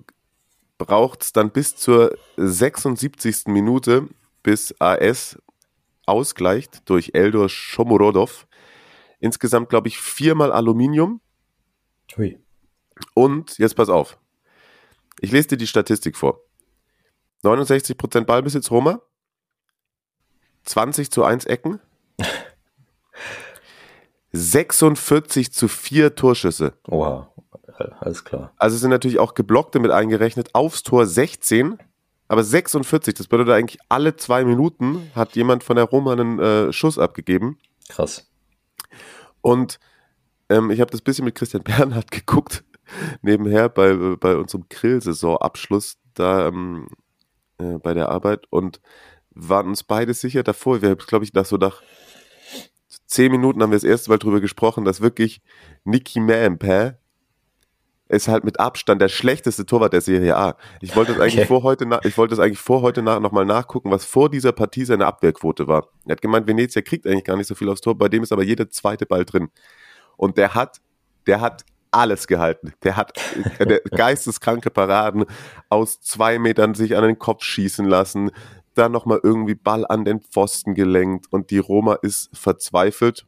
[0.77, 3.47] braucht es dann bis zur 76.
[3.47, 4.07] Minute,
[4.43, 5.39] bis AS
[6.05, 8.47] ausgleicht durch Eldor Shomorodov.
[9.19, 11.21] Insgesamt, glaube ich, viermal Aluminium.
[12.15, 12.39] Hui.
[13.13, 14.17] Und jetzt pass auf.
[15.19, 16.41] Ich lese dir die Statistik vor.
[17.43, 19.01] 69% Ballbesitz Roma,
[20.65, 21.79] 20 zu 1 Ecken,
[24.31, 26.73] 46 zu 4 Torschüsse.
[26.87, 27.31] Oha,
[27.99, 28.53] alles klar.
[28.57, 30.53] Also sind natürlich auch geblockte mit eingerechnet.
[30.53, 31.77] Aufs Tor 16,
[32.27, 33.13] aber 46.
[33.13, 37.57] Das bedeutet eigentlich, alle zwei Minuten hat jemand von der Roma einen äh, Schuss abgegeben.
[37.89, 38.29] Krass.
[39.41, 39.79] Und
[40.49, 42.63] ähm, ich habe das bisschen mit Christian Bernhard geguckt
[43.21, 46.87] nebenher bei, bei unserem Grillsaisonabschluss da ähm,
[47.59, 48.81] äh, bei der Arbeit und
[49.31, 50.81] waren uns beide sicher davor.
[50.81, 51.81] Wir haben, glaube ich, nach so nach
[53.05, 55.41] zehn Minuten haben wir das erste Mal drüber gesprochen, dass wirklich
[55.83, 56.95] Nicky Mampa
[58.09, 60.55] ist halt mit Abstand der schlechteste Torwart der Serie A.
[60.81, 61.47] Ich wollte das eigentlich okay.
[61.47, 64.85] vor heute, ich wollte das eigentlich vor heute nach, nochmal nachgucken, was vor dieser Partie
[64.85, 65.89] seine Abwehrquote war.
[66.05, 68.31] Er hat gemeint, Venezia kriegt eigentlich gar nicht so viel aufs Tor, bei dem ist
[68.31, 69.49] aber jeder zweite Ball drin.
[70.15, 70.79] Und der hat,
[71.25, 72.73] der hat alles gehalten.
[72.83, 73.19] Der hat
[73.59, 75.25] der geisteskranke Paraden
[75.69, 78.31] aus zwei Metern sich an den Kopf schießen lassen,
[78.73, 83.25] dann nochmal irgendwie Ball an den Pfosten gelenkt und die Roma ist verzweifelt.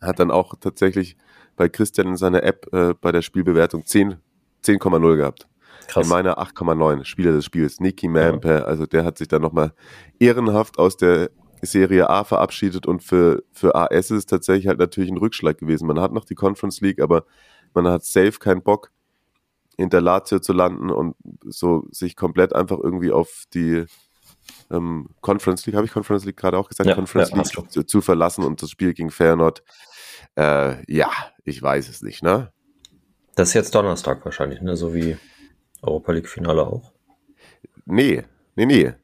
[0.00, 1.16] Hat dann auch tatsächlich
[1.56, 4.16] bei Christian in seiner App äh, bei der Spielbewertung 10,
[4.64, 5.48] 10,0 gehabt.
[5.86, 6.06] Krass.
[6.06, 7.80] In meiner 8,9 Spieler des Spiels.
[7.80, 8.64] Nicky Mampe, ja.
[8.64, 9.72] also der hat sich dann nochmal
[10.18, 11.30] ehrenhaft aus der
[11.64, 15.86] Serie A verabschiedet und für, für AS ist es tatsächlich halt natürlich ein Rückschlag gewesen.
[15.86, 17.24] Man hat noch die Conference League, aber
[17.74, 18.90] man hat safe keinen Bock,
[19.76, 23.84] hinter Lazio zu landen und so sich komplett einfach irgendwie auf die
[24.70, 27.84] ähm, Conference League, habe ich Conference League gerade auch gesagt, ja, Conference ja, League zu,
[27.84, 29.62] zu, verlassen und das Spiel gegen Feyenoord.
[30.36, 31.10] Äh, ja,
[31.44, 32.52] ich weiß es nicht, ne?
[33.34, 34.76] Das ist jetzt Donnerstag wahrscheinlich, ne?
[34.76, 35.16] So wie
[35.82, 36.92] Europa League Finale auch.
[37.84, 38.24] Nee,
[38.54, 38.94] nee, nee.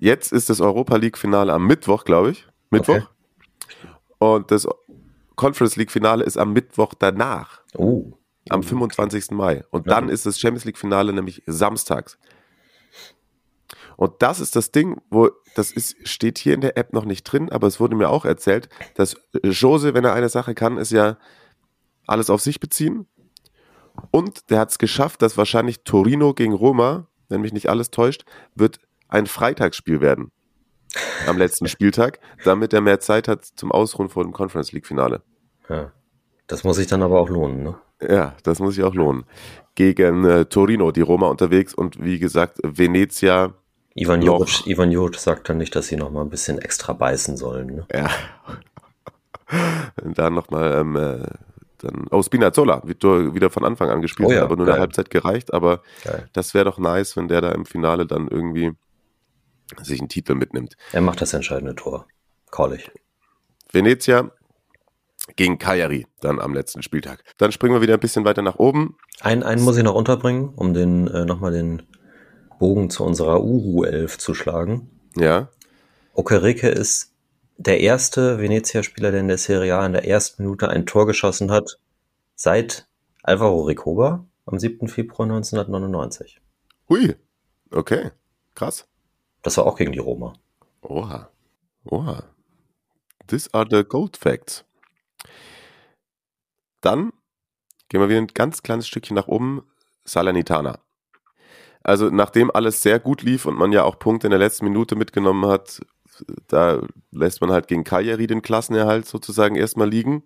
[0.00, 2.48] Jetzt ist das Europa League-Finale am Mittwoch, glaube ich.
[2.70, 2.94] Mittwoch.
[2.96, 3.06] Okay.
[4.18, 4.66] Und das
[5.36, 7.60] Conference League-Finale ist am Mittwoch danach.
[7.76, 8.12] Oh.
[8.48, 9.32] Am 25.
[9.32, 9.62] Mai.
[9.70, 9.94] Und ja.
[9.94, 12.18] dann ist das Champions League-Finale nämlich samstags.
[13.98, 17.24] Und das ist das Ding, wo das ist, steht hier in der App noch nicht
[17.24, 20.92] drin, aber es wurde mir auch erzählt, dass Jose, wenn er eine Sache kann, ist
[20.92, 21.18] ja
[22.06, 23.06] alles auf sich beziehen.
[24.10, 28.24] Und der hat es geschafft, dass wahrscheinlich Torino gegen Roma, wenn mich nicht alles täuscht,
[28.54, 30.30] wird ein Freitagsspiel werden.
[31.26, 35.22] Am letzten Spieltag, damit er mehr Zeit hat zum Ausruhen vor dem Conference League Finale.
[35.68, 35.92] Ja.
[36.46, 37.76] Das muss sich dann aber auch lohnen, ne?
[38.02, 39.24] Ja, das muss sich auch lohnen.
[39.76, 43.54] Gegen äh, Torino, die Roma unterwegs und wie gesagt, Venezia.
[43.94, 47.36] Ivan Juric, Ivan Juric sagt dann nicht, dass sie noch mal ein bisschen extra beißen
[47.36, 47.66] sollen.
[47.66, 47.86] Ne?
[47.94, 48.10] Ja.
[50.04, 51.26] dann nochmal ähm, äh,
[51.78, 54.74] dann, oh, Spinazzola wieder von Anfang an gespielt, oh ja, aber nur geil.
[54.74, 55.52] eine Halbzeit gereicht.
[55.54, 56.28] Aber geil.
[56.32, 58.72] das wäre doch nice, wenn der da im Finale dann irgendwie
[59.82, 60.76] sich einen Titel mitnimmt.
[60.92, 62.06] Er macht das entscheidende Tor.
[62.50, 62.90] Call ich.
[63.72, 64.30] Venezia
[65.36, 67.22] gegen Cagliari dann am letzten Spieltag.
[67.38, 68.96] Dann springen wir wieder ein bisschen weiter nach oben.
[69.20, 71.82] Einen, einen muss ich noch unterbringen, um den äh, nochmal den
[72.58, 74.90] Bogen zu unserer 11 zu schlagen.
[75.16, 75.48] Ja.
[76.14, 77.14] Okereke ist
[77.56, 81.50] der erste Venezia-Spieler, der in der Serie A in der ersten Minute ein Tor geschossen
[81.50, 81.78] hat,
[82.34, 82.86] seit
[83.22, 84.88] Alvaro Ricoba am 7.
[84.88, 86.40] Februar 1999.
[86.88, 87.14] Hui,
[87.70, 88.10] okay,
[88.54, 88.89] krass.
[89.42, 90.34] Das war auch gegen die Roma.
[90.82, 91.30] Oha.
[91.84, 92.24] Oha.
[93.26, 94.64] These are the gold facts.
[96.80, 97.12] Dann
[97.88, 99.62] gehen wir wieder ein ganz kleines Stückchen nach oben.
[100.04, 100.80] Salernitana.
[101.82, 104.96] Also nachdem alles sehr gut lief und man ja auch Punkte in der letzten Minute
[104.96, 105.80] mitgenommen hat,
[106.46, 110.22] da lässt man halt gegen Cagliari den Klassenerhalt sozusagen erstmal liegen.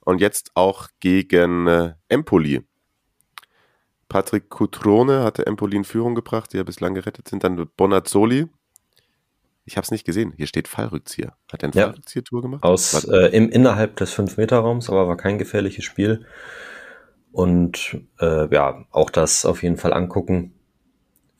[0.00, 2.62] Und jetzt auch gegen äh, Empoli.
[4.14, 7.42] Patrick Cutrone hatte Empoli in Führung gebracht, die ja bislang gerettet sind.
[7.42, 8.46] Dann Bonazzoli.
[9.64, 10.32] Ich habe es nicht gesehen.
[10.36, 11.36] Hier steht Fallrückzieher.
[11.52, 11.86] Hat er ein ja.
[11.86, 12.62] Fallrückzieher-Tour gemacht?
[12.62, 16.26] Aus, äh, im, innerhalb des 5-Meter-Raums, aber war kein gefährliches Spiel.
[17.32, 20.54] Und äh, ja, auch das auf jeden Fall angucken.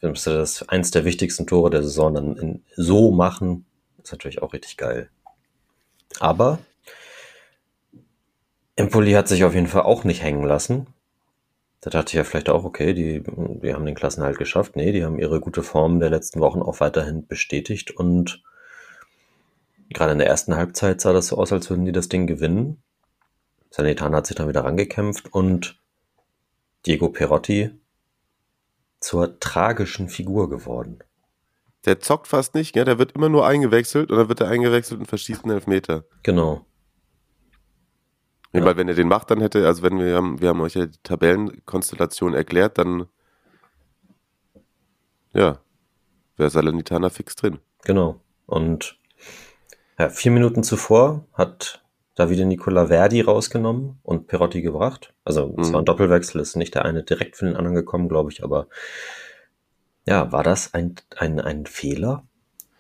[0.00, 3.66] Das ist eins der wichtigsten Tore der Saison dann in, so machen,
[4.02, 5.10] ist natürlich auch richtig geil.
[6.18, 6.58] Aber
[8.74, 10.88] Empoli hat sich auf jeden Fall auch nicht hängen lassen.
[11.84, 14.74] Da dachte ich ja vielleicht auch, okay, die, die haben den Klassenhalt geschafft.
[14.74, 18.42] Nee, die haben ihre gute Form der letzten Wochen auch weiterhin bestätigt und
[19.90, 22.82] gerade in der ersten Halbzeit sah das so aus, als würden die das Ding gewinnen.
[23.68, 25.78] Salernitana hat sich dann wieder rangekämpft und
[26.86, 27.70] Diego Perotti
[28.98, 31.00] zur tragischen Figur geworden.
[31.84, 32.86] Der zockt fast nicht, gell?
[32.86, 36.04] der wird immer nur eingewechselt und dann wird er eingewechselt und verschießt einen Elfmeter.
[36.22, 36.64] Genau.
[38.54, 38.64] Ja.
[38.64, 40.86] Weil wenn er den macht, dann hätte, also wenn wir haben, wir haben euch ja
[40.86, 43.06] die Tabellenkonstellation erklärt, dann
[45.32, 45.58] ja,
[46.36, 47.58] wäre Salernitana fix drin.
[47.84, 48.20] Genau.
[48.46, 48.96] Und
[49.98, 51.82] ja, vier Minuten zuvor hat
[52.14, 55.12] Davide Nicola Verdi rausgenommen und Perotti gebracht.
[55.24, 55.72] Also es mhm.
[55.72, 58.68] war ein Doppelwechsel, ist nicht der eine direkt für den anderen gekommen, glaube ich, aber
[60.06, 62.24] ja, war das ein, ein, ein Fehler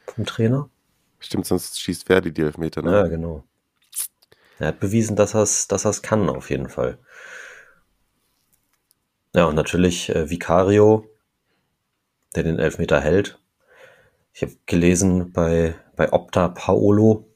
[0.06, 0.70] vom Trainer?
[1.18, 2.92] Stimmt, sonst schießt Verdi die Elfmeter, ne?
[2.92, 3.42] Ja, genau.
[4.58, 6.98] Er hat bewiesen, dass er es dass kann, auf jeden Fall.
[9.34, 11.08] Ja, und natürlich äh, Vicario,
[12.36, 13.40] der den Elfmeter hält.
[14.32, 17.28] Ich habe gelesen bei, bei Opta Paolo,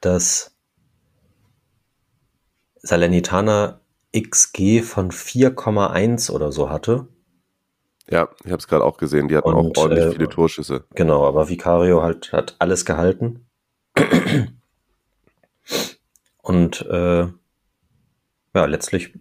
[0.00, 0.56] dass
[2.76, 3.80] Salernitana
[4.16, 7.08] XG von 4,1 oder so hatte.
[8.08, 9.28] Ja, ich habe es gerade auch gesehen.
[9.28, 10.84] Die hatten und, auch ordentlich äh, viele Torschüsse.
[10.94, 13.46] Genau, aber Vicario halt, hat alles gehalten.
[16.50, 17.28] Und äh,
[18.56, 19.12] ja, letztlich,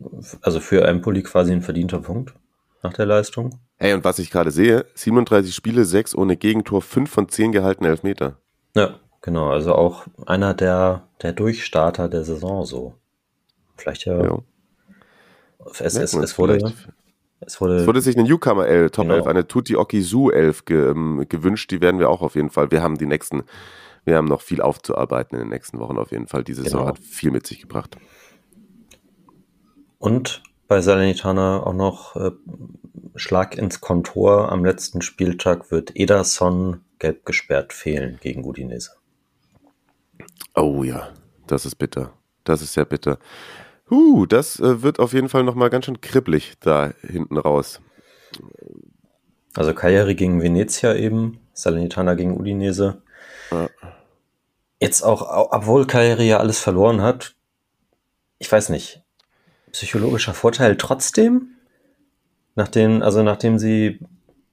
[0.42, 2.34] also für Empoli quasi ein verdienter Punkt
[2.82, 3.60] nach der Leistung.
[3.78, 7.90] Hey, und was ich gerade sehe, 37 Spiele, 6 ohne Gegentor, 5 von 10 gehaltene
[7.90, 8.38] Elfmeter.
[8.76, 9.52] Ja, genau.
[9.52, 12.96] Also auch einer der, der Durchstarter der Saison so.
[13.78, 14.24] Vielleicht ja.
[14.24, 14.40] ja.
[15.70, 16.74] Es, es, es, wurde,
[17.42, 19.18] es, wurde, es wurde sich eine Newcomer L, Top genau.
[19.18, 21.70] 11, eine Tutti Okisu 11 ge, ähm, gewünscht.
[21.70, 22.72] Die werden wir auch auf jeden Fall.
[22.72, 23.44] Wir haben die nächsten
[24.06, 26.44] wir haben noch viel aufzuarbeiten in den nächsten Wochen auf jeden Fall.
[26.44, 26.90] Diese Saison genau.
[26.90, 27.98] hat viel mit sich gebracht.
[29.98, 32.32] Und bei Salernitana auch noch äh,
[33.16, 34.52] Schlag ins Kontor.
[34.52, 38.92] Am letzten Spieltag wird Ederson gelb gesperrt fehlen gegen Udinese.
[40.56, 41.10] Oh ja,
[41.48, 42.14] das ist bitter.
[42.44, 43.20] Das ist sehr bitter.
[43.90, 47.82] Huh, das äh, wird auf jeden Fall nochmal ganz schön kribbelig da hinten raus.
[49.56, 53.02] Also Cagliari gegen Venezia eben, Salernitana gegen Udinese.
[53.52, 53.70] Ja.
[54.80, 57.36] Jetzt auch, obwohl Kairi ja alles verloren hat,
[58.38, 59.02] ich weiß nicht,
[59.72, 61.56] psychologischer Vorteil trotzdem?
[62.56, 64.00] Nachdem, also nachdem sie,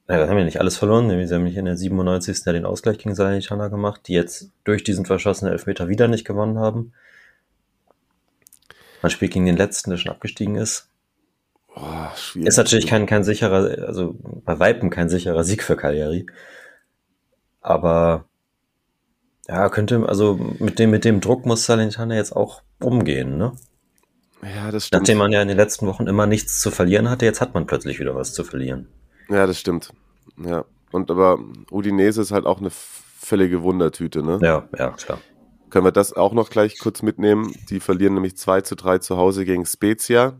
[0.07, 2.45] naja, haben ja nicht alles verloren, sie haben nicht in der 97.
[2.45, 6.59] Ja den Ausgleich gegen Salernitana gemacht, die jetzt durch diesen verschossenen Elfmeter wieder nicht gewonnen
[6.59, 6.93] haben.
[9.01, 10.89] Man spielt gegen den letzten, der schon abgestiegen ist.
[11.75, 16.25] Oh, ist natürlich kein, kein sicherer, also bei Weitem kein sicherer Sieg für Cagliari.
[17.61, 18.25] Aber
[19.47, 23.53] ja, könnte, also mit dem, mit dem Druck muss Salernitana jetzt auch umgehen, ne?
[24.43, 25.01] Ja, das stimmt.
[25.01, 27.65] Nachdem man ja in den letzten Wochen immer nichts zu verlieren hatte, jetzt hat man
[27.65, 28.87] plötzlich wieder was zu verlieren.
[29.29, 29.91] Ja, das stimmt.
[30.37, 30.65] Ja.
[30.91, 31.39] Und aber
[31.71, 34.39] Udinese ist halt auch eine völlige Wundertüte, ne?
[34.41, 35.19] Ja, ja, klar.
[35.69, 37.53] Können wir das auch noch gleich kurz mitnehmen?
[37.69, 40.39] Die verlieren nämlich 2 zu 3 zu Hause gegen Spezia.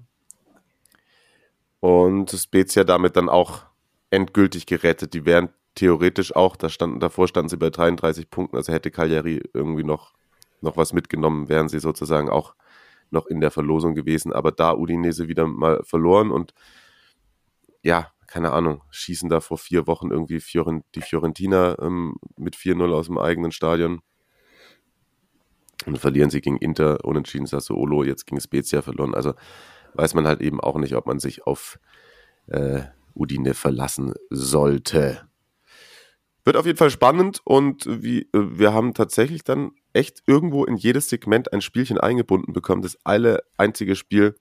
[1.79, 3.63] Und Spezia damit dann auch
[4.09, 5.13] endgültig gerettet.
[5.13, 9.41] Die wären theoretisch auch, da standen, davor standen sie bei 33 Punkten, also hätte Cagliari
[9.53, 10.13] irgendwie noch,
[10.59, 12.55] noch was mitgenommen, wären sie sozusagen auch
[13.11, 14.33] noch in der Verlosung gewesen.
[14.33, 16.53] Aber da Udinese wieder mal verloren und
[17.83, 22.91] ja, keine Ahnung, schießen da vor vier Wochen irgendwie Fiorent, die Fiorentina ähm, mit 4-0
[22.91, 24.01] aus dem eigenen Stadion.
[25.85, 29.13] Und verlieren sie gegen Inter, unentschieden Sassuolo, jetzt gegen Spezia verloren.
[29.13, 29.35] Also
[29.93, 31.79] weiß man halt eben auch nicht, ob man sich auf
[32.47, 32.81] äh,
[33.13, 35.27] Udine verlassen sollte.
[36.47, 40.77] Wird auf jeden Fall spannend und wie, äh, wir haben tatsächlich dann echt irgendwo in
[40.77, 42.81] jedes Segment ein Spielchen eingebunden bekommen.
[42.81, 44.33] Das alle einzige Spiel,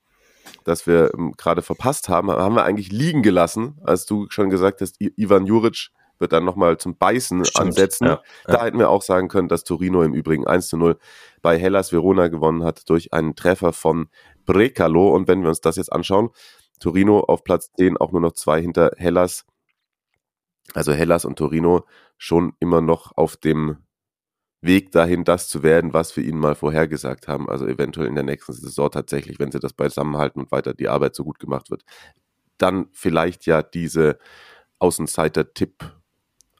[0.62, 4.82] das wir ähm, gerade verpasst haben, haben wir eigentlich liegen gelassen, als du schon gesagt
[4.82, 5.88] hast, Ivan Juric
[6.20, 8.04] wird dann nochmal zum Beißen Stimmt, ansetzen.
[8.04, 8.54] Ja, ja.
[8.54, 11.00] Da hätten wir auch sagen können, dass Torino im Übrigen 1 zu 0
[11.42, 14.11] bei Hellas Verona gewonnen hat durch einen Treffer von
[14.44, 15.09] Brecalo.
[15.09, 16.30] Und wenn wir uns das jetzt anschauen,
[16.78, 19.44] Torino auf Platz 10 auch nur noch zwei hinter Hellas
[20.74, 21.86] also Hellas und Torino
[22.18, 23.78] schon immer noch auf dem
[24.62, 27.48] Weg dahin, das zu werden, was wir ihnen mal vorhergesagt haben.
[27.48, 31.14] Also eventuell in der nächsten Saison tatsächlich, wenn sie das beisammenhalten und weiter die Arbeit
[31.14, 31.84] so gut gemacht wird,
[32.58, 34.18] dann vielleicht ja diese
[34.78, 35.92] Außenseiter-Tipp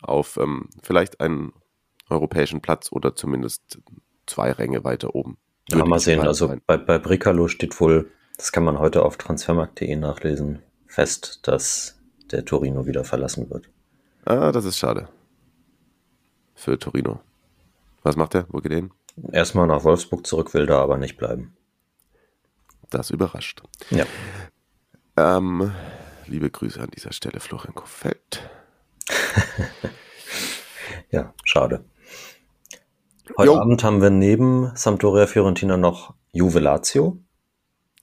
[0.03, 1.53] auf ähm, vielleicht einen
[2.09, 3.79] europäischen Platz oder zumindest
[4.27, 5.39] zwei Ränge weiter oben.
[5.69, 6.21] Ja, mal sehen.
[6.21, 11.99] Also bei, bei Bricalo steht wohl, das kann man heute auf transfermarkt.de nachlesen, fest, dass
[12.31, 13.71] der Torino wieder verlassen wird.
[14.27, 15.09] Ah, das ist schade.
[16.55, 17.21] Für Torino.
[18.03, 18.47] Was macht er?
[18.49, 18.91] Wo geht er hin?
[19.33, 21.57] Erstmal nach Wolfsburg zurück, will da aber nicht bleiben.
[22.91, 23.63] Das überrascht.
[23.91, 24.05] Ja.
[25.17, 25.73] Ähm,
[26.27, 28.51] liebe Grüße an dieser Stelle, Florian Kofeld.
[31.11, 31.85] Ja, schade.
[33.37, 33.59] Heute Jo.
[33.59, 37.19] Abend haben wir neben Sampdoria Fiorentina noch Juve Lazio.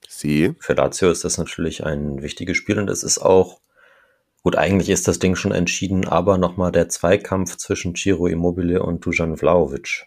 [0.08, 0.54] Sie.
[0.58, 3.60] Für Lazio ist das natürlich ein wichtiges Spiel und es ist auch,
[4.44, 9.04] gut, eigentlich ist das Ding schon entschieden, aber nochmal der Zweikampf zwischen Ciro Immobile und
[9.04, 10.06] Dujan Vlaovic.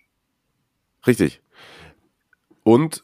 [1.06, 1.42] Richtig.
[2.64, 3.04] Und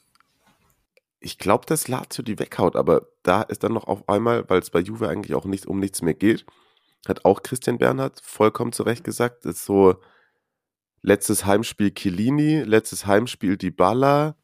[1.19, 4.69] ich glaube, dass Lazio die weghaut, aber da ist dann noch auf einmal, weil es
[4.69, 6.45] bei Juve eigentlich auch nicht um nichts mehr geht,
[7.07, 9.95] hat auch Christian Bernhard vollkommen zu Recht gesagt, ist so
[11.01, 14.35] letztes Heimspiel Chiellini, letztes Heimspiel Dybala,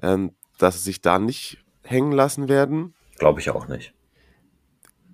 [0.00, 2.94] ähm, dass sie sich da nicht hängen lassen werden.
[3.18, 3.94] Glaube ich auch nicht.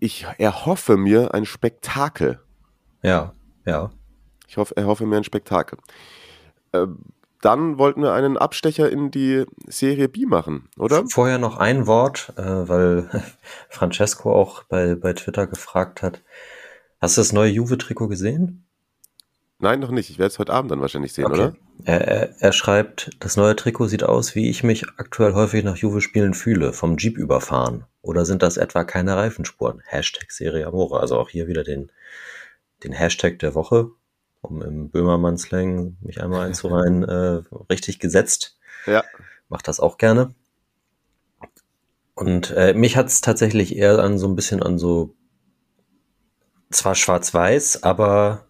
[0.00, 2.40] Ich erhoffe mir ein Spektakel.
[3.02, 3.32] Ja,
[3.64, 3.90] ja.
[4.46, 5.78] Ich hoffe, erhoffe mir ein Spektakel.
[6.72, 6.98] Ähm,
[7.40, 11.04] dann wollten wir einen Abstecher in die Serie B machen, oder?
[11.08, 13.08] Vorher noch ein Wort, äh, weil
[13.68, 16.22] Francesco auch bei, bei Twitter gefragt hat.
[17.00, 18.67] Hast du das neue Juve-Trikot gesehen?
[19.60, 20.08] Nein, noch nicht.
[20.08, 21.56] Ich werde es heute Abend dann wahrscheinlich sehen, oder?
[21.84, 25.76] Er, er, er schreibt, das neue Trikot sieht aus, wie ich mich aktuell häufig nach
[25.76, 27.84] Juve-Spielen fühle, vom Jeep überfahren.
[28.00, 29.82] Oder sind das etwa keine Reifenspuren?
[29.84, 31.00] Hashtag Serie Amore.
[31.00, 31.90] Also auch hier wieder den,
[32.84, 33.90] den Hashtag der Woche,
[34.42, 38.58] um im Böhmermann-Slang mich einmal einzureihen, äh, richtig gesetzt.
[38.86, 39.02] Ja.
[39.48, 40.34] Macht das auch gerne.
[42.14, 45.16] Und äh, mich hat es tatsächlich eher an so ein bisschen an so
[46.70, 48.47] zwar schwarz-weiß, aber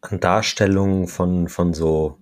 [0.00, 2.18] an Darstellungen von, von so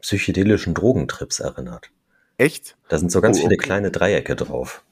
[0.00, 1.90] psychedelischen Drogentrips erinnert.
[2.36, 2.76] Echt?
[2.88, 3.64] Da sind so ganz Oh, viele okay.
[3.66, 4.84] kleine Dreiecke drauf.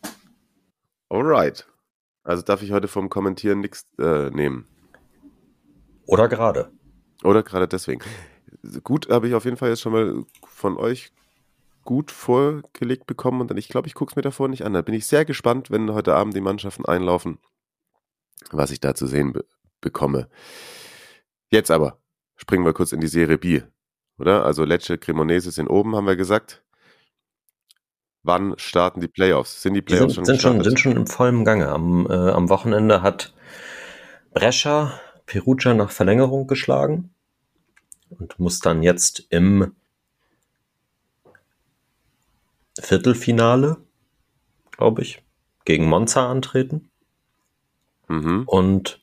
[1.08, 1.66] Alright.
[2.22, 4.66] Also darf ich heute vom Kommentieren nichts äh, nehmen.
[6.06, 6.70] Oder gerade.
[7.24, 8.02] Oder gerade deswegen.
[8.84, 11.10] Gut, habe ich auf jeden Fall jetzt schon mal von euch
[11.84, 14.74] gut vorgelegt bekommen und dann, ich glaube, ich gucke es mir davor nicht an.
[14.74, 17.38] Da bin ich sehr gespannt, wenn heute Abend die Mannschaften einlaufen,
[18.50, 19.44] was ich da zu sehen be
[19.80, 20.28] bekomme.
[21.50, 21.98] Jetzt aber
[22.38, 23.62] springen wir kurz in die Serie B,
[24.18, 24.46] oder?
[24.46, 26.62] Also Lecce, Cremonese sind oben, haben wir gesagt.
[28.22, 29.62] Wann starten die Playoffs?
[29.62, 30.64] Sind die Die Playoffs sind, sind, schon, gestartet?
[30.64, 31.68] sind schon im vollen Gange.
[31.68, 33.34] Am, äh, am Wochenende hat
[34.32, 37.10] Brescia Perugia nach Verlängerung geschlagen
[38.10, 39.72] und muss dann jetzt im
[42.78, 43.76] Viertelfinale,
[44.70, 45.22] glaube ich,
[45.64, 46.90] gegen Monza antreten.
[48.08, 48.44] Mhm.
[48.46, 49.00] Und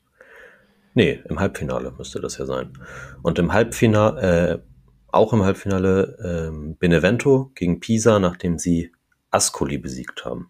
[0.95, 2.73] nee, im Halbfinale müsste das ja sein.
[3.21, 4.59] Und im Halbfinale, äh,
[5.07, 6.17] auch im Halbfinale
[6.49, 8.91] ähm, Benevento gegen Pisa, nachdem sie
[9.29, 10.49] Ascoli besiegt haben.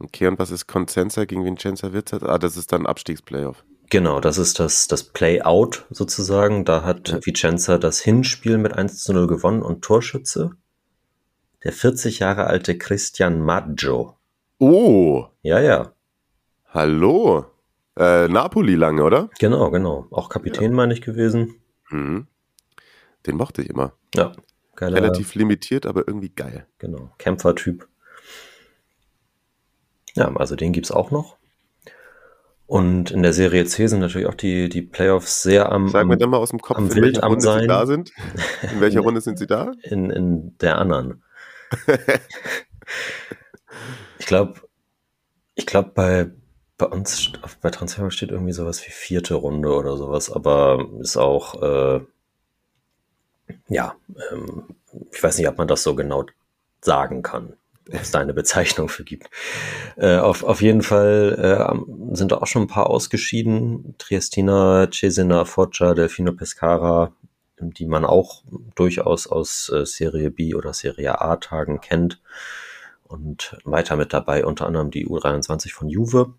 [0.00, 2.22] Okay, und was ist Consenza gegen Vincenza Witzer?
[2.28, 3.64] Ah, das ist dann Abstiegsplayoff.
[3.90, 6.64] Genau, das ist das, das Play-Out sozusagen.
[6.64, 7.18] Da hat Ja.
[7.24, 10.50] Vicenza das Hinspiel mit 1 zu 0 gewonnen und Torschütze.
[11.64, 14.16] Der 40 Jahre alte Christian Maggio.
[14.58, 15.92] Oh, Ja, ja,
[16.68, 17.46] hallo.
[17.98, 19.28] Äh, Napoli lange, oder?
[19.38, 20.06] genau, genau.
[20.10, 21.56] Auch Kapitän, meine ich, gewesen.
[21.90, 22.26] Mhm.
[23.26, 23.92] Den mochte ich immer.
[24.14, 24.32] Ja,
[24.76, 26.66] geiler, Relativ limitiert, aber irgendwie geil.
[26.78, 27.88] genau, Kämpfertyp.
[30.14, 31.36] Ja, also den gibt's auch noch.
[32.66, 36.12] Und in der Serie C sind natürlich auch die, die Playoffs sehr am, Sag mir
[36.14, 37.60] am dann mal aus dem Kopf, am in Wild welcher am Runde Sein.
[37.62, 38.12] sie da sind.
[38.72, 39.72] In welcher Runde sind sie da?
[39.84, 41.22] in, in der anderen.
[44.18, 44.60] ich glaube,
[45.54, 46.30] ich glaube bei,
[46.78, 51.62] bei uns bei Transfer steht irgendwie sowas wie vierte Runde oder sowas, aber ist auch
[51.62, 52.00] äh,
[53.68, 53.94] ja,
[54.30, 54.64] ähm,
[55.12, 56.26] ich weiß nicht, ob man das so genau
[56.80, 57.54] sagen kann,
[57.88, 59.30] ob es da eine Bezeichnung für gibt.
[59.96, 63.94] Äh, auf, auf jeden Fall äh, sind da auch schon ein paar ausgeschieden.
[63.98, 67.12] Triestina, Cesena, Foggia, Delfino Pescara,
[67.60, 68.42] die man auch
[68.74, 72.20] durchaus aus äh, Serie B oder Serie A Tagen kennt.
[73.04, 76.34] Und weiter mit dabei unter anderem die U23 von Juve.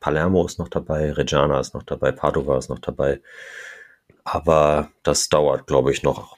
[0.00, 3.20] Palermo ist noch dabei, Reggiana ist noch dabei, Padova ist noch dabei.
[4.24, 6.36] Aber das dauert, glaube ich, noch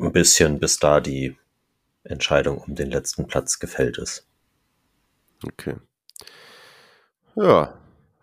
[0.00, 1.36] ein bisschen, bis da die
[2.04, 4.26] Entscheidung um den letzten Platz gefällt ist.
[5.44, 5.76] Okay.
[7.36, 7.78] Ja,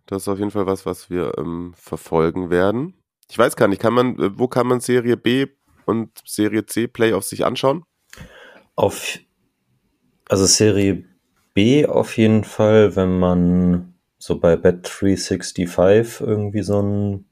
[0.05, 2.95] das ist auf jeden Fall was, was wir ähm, verfolgen werden.
[3.29, 5.47] Ich weiß gar nicht, kann man, äh, wo kann man Serie B
[5.85, 7.83] und Serie C Playoffs sich anschauen?
[8.75, 9.19] Auf,
[10.27, 11.05] also Serie
[11.53, 17.25] B auf jeden Fall, wenn man so bei Bet365 irgendwie so ein,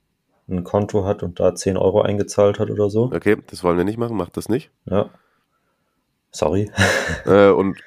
[0.49, 3.11] ein Konto hat und da 10 Euro eingezahlt hat oder so.
[3.13, 4.71] Okay, das wollen wir nicht machen, macht das nicht.
[4.85, 5.11] Ja.
[6.31, 6.71] Sorry.
[7.25, 7.77] Äh, und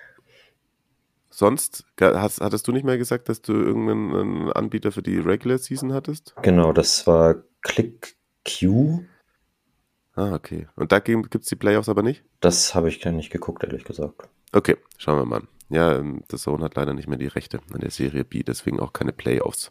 [1.31, 5.95] sonst, hast, hattest du nicht mehr gesagt, dass du irgendeinen Anbieter für die Regular Season
[5.95, 6.35] hattest?
[6.43, 9.01] Genau, das war ClickQ.
[10.15, 10.69] Ah, okay.
[10.77, 12.23] Und da gibt es die Playoffs aber nicht?
[12.41, 14.29] Das habe ich gar nicht geguckt, ehrlich gesagt.
[14.53, 15.37] Okay, schauen wir mal.
[15.37, 15.49] an.
[15.71, 18.81] Ja, ähm, The Zone hat leider nicht mehr die Rechte an der Serie B, deswegen
[18.81, 19.71] auch keine Playoffs.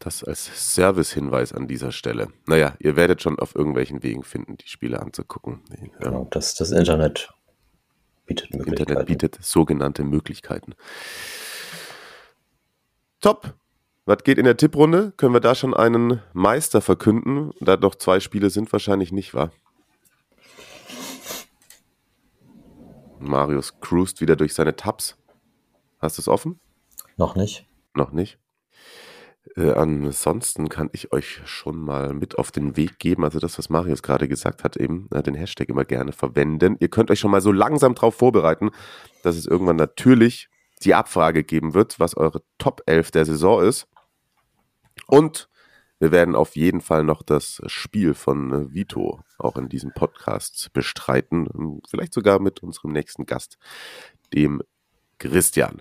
[0.00, 2.28] Das als Service-Hinweis an dieser Stelle.
[2.46, 5.62] Naja, ihr werdet schon auf irgendwelchen Wegen finden, die Spiele anzugucken.
[6.00, 7.32] Genau, das, das Internet
[8.26, 8.90] bietet Möglichkeiten.
[8.90, 10.74] Internet bietet sogenannte Möglichkeiten.
[13.20, 13.54] Top.
[14.06, 15.12] Was geht in der Tipprunde?
[15.16, 17.52] Können wir da schon einen Meister verkünden?
[17.60, 19.52] Da noch zwei Spiele sind wahrscheinlich nicht, wahr?
[23.20, 25.16] Marius cruist wieder durch seine Tabs.
[25.98, 26.60] Hast du es offen?
[27.16, 27.66] Noch nicht.
[27.94, 28.38] Noch nicht.
[29.56, 33.70] Äh, ansonsten kann ich euch schon mal mit auf den Weg geben, also das, was
[33.70, 36.76] Marius gerade gesagt hat, eben äh, den Hashtag immer gerne verwenden.
[36.80, 38.70] Ihr könnt euch schon mal so langsam darauf vorbereiten,
[39.22, 40.48] dass es irgendwann natürlich
[40.82, 43.88] die Abfrage geben wird, was eure Top 11 der Saison ist.
[45.06, 45.48] Und
[45.98, 50.72] wir werden auf jeden Fall noch das Spiel von äh, Vito auch in diesem Podcast
[50.72, 51.80] bestreiten.
[51.88, 53.58] Vielleicht sogar mit unserem nächsten Gast,
[54.32, 54.62] dem
[55.18, 55.80] Christian.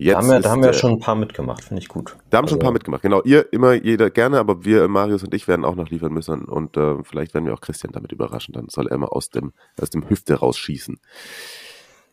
[0.00, 2.16] Jetzt da haben wir, da haben wir schon ein paar mitgemacht, finde ich gut.
[2.30, 3.20] Da haben also, schon ein paar also mitgemacht, genau.
[3.22, 6.76] Ihr immer, jeder gerne, aber wir, Marius und ich, werden auch noch liefern müssen und
[6.76, 8.52] äh, vielleicht werden wir auch Christian damit überraschen.
[8.52, 11.00] Dann soll er mal aus dem, aus dem Hüfte rausschießen.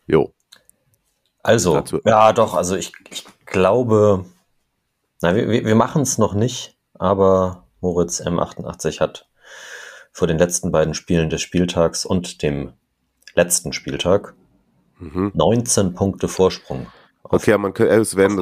[0.07, 0.33] Jo.
[1.43, 1.99] Also, Dazu.
[2.05, 4.25] ja, doch, also ich, ich glaube,
[5.21, 9.29] na, wir, wir machen es noch nicht, aber Moritz M88 hat
[10.11, 12.73] vor den letzten beiden Spielen des Spieltags und dem
[13.33, 14.33] letzten Spieltag
[14.99, 15.31] mhm.
[15.33, 16.87] 19 Punkte Vorsprung
[17.29, 18.37] Okay, man könnte, es werden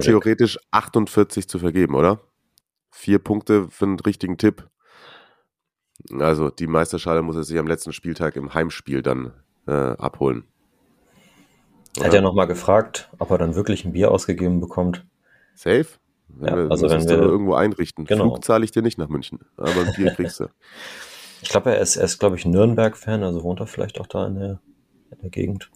[0.00, 2.20] theoretisch 48 zu vergeben, oder?
[2.90, 4.68] Vier Punkte für einen richtigen Tipp.
[6.18, 9.32] Also die Meisterschale muss er sich am letzten Spieltag im Heimspiel dann
[9.66, 10.44] äh, abholen.
[11.96, 12.06] Oder?
[12.06, 15.04] Hat er nochmal gefragt, ob er dann wirklich ein Bier ausgegeben bekommt.
[15.54, 15.86] Safe?
[16.28, 18.04] Wenn ja, wir, also wenn wir irgendwo einrichten.
[18.04, 18.24] Genau.
[18.24, 20.46] Flug zahle ich dir nicht nach München, aber ein Bier kriegst du.
[21.40, 24.26] Ich glaube, er ist, er ist glaube ich, Nürnberg-Fan, also wohnt er vielleicht auch da
[24.26, 24.60] in der,
[25.12, 25.70] in der Gegend.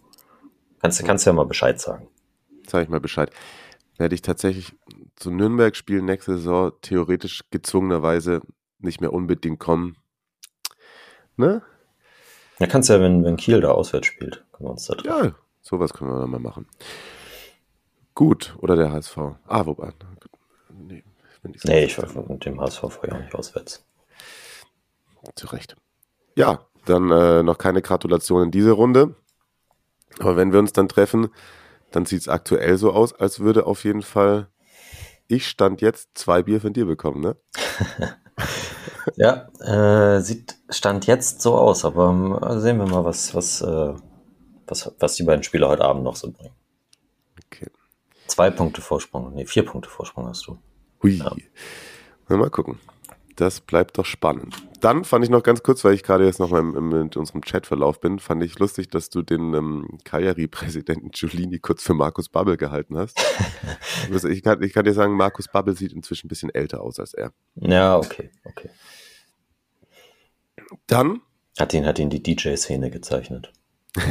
[0.81, 2.09] Kannst, kannst du ja mal Bescheid sagen
[2.69, 3.31] sage ich mal Bescheid.
[3.99, 4.73] Werde ich tatsächlich
[5.17, 8.41] zu Nürnberg spielen nächste Saison theoretisch gezwungenerweise
[8.79, 9.97] nicht mehr unbedingt kommen.
[11.37, 11.63] Ne?
[12.59, 15.25] Ja, kannst ja, wenn, wenn Kiel da auswärts spielt, können wir uns da treffen.
[15.25, 16.67] Ja, sowas können wir dann mal machen.
[18.15, 19.17] Gut, oder der HSV.
[19.47, 19.93] Ah, wobei.
[20.79, 21.05] Nee,
[21.65, 23.85] nee ich war mit dem HSV vorher auch nicht auswärts.
[25.35, 25.77] Zu Recht.
[26.37, 29.15] Ja, dann äh, noch keine Gratulation in dieser Runde.
[30.19, 31.29] Aber wenn wir uns dann treffen,
[31.91, 34.49] dann sieht es aktuell so aus, als würde auf jeden Fall
[35.33, 37.37] ich stand jetzt zwei Bier von dir bekommen, ne?
[39.17, 43.95] ja, äh, sieht stand jetzt so aus, aber ähm, sehen wir mal, was, was, äh,
[44.67, 46.55] was, was die beiden Spieler heute Abend noch so bringen.
[47.47, 47.71] Okay.
[48.33, 50.57] Zwei Punkte Vorsprung, nee, vier Punkte Vorsprung hast du.
[51.03, 51.19] Hui.
[51.19, 51.37] Ja.
[52.35, 52.79] Mal gucken.
[53.37, 54.57] Das bleibt doch spannend.
[54.81, 57.11] Dann fand ich noch ganz kurz, weil ich gerade jetzt noch mal im, im, in
[57.15, 62.31] unserem Chatverlauf bin, fand ich lustig, dass du den ähm, Cagliari-Präsidenten Giulini kurz für Markus
[62.31, 63.21] Babbel gehalten hast.
[64.11, 66.99] Also ich, kann, ich kann dir sagen, Markus Babbel sieht inzwischen ein bisschen älter aus
[66.99, 67.33] als er.
[67.57, 68.71] Ja, okay, okay.
[70.87, 71.21] Dann
[71.59, 73.53] hat ihn, hat ihn die DJ-Szene gezeichnet.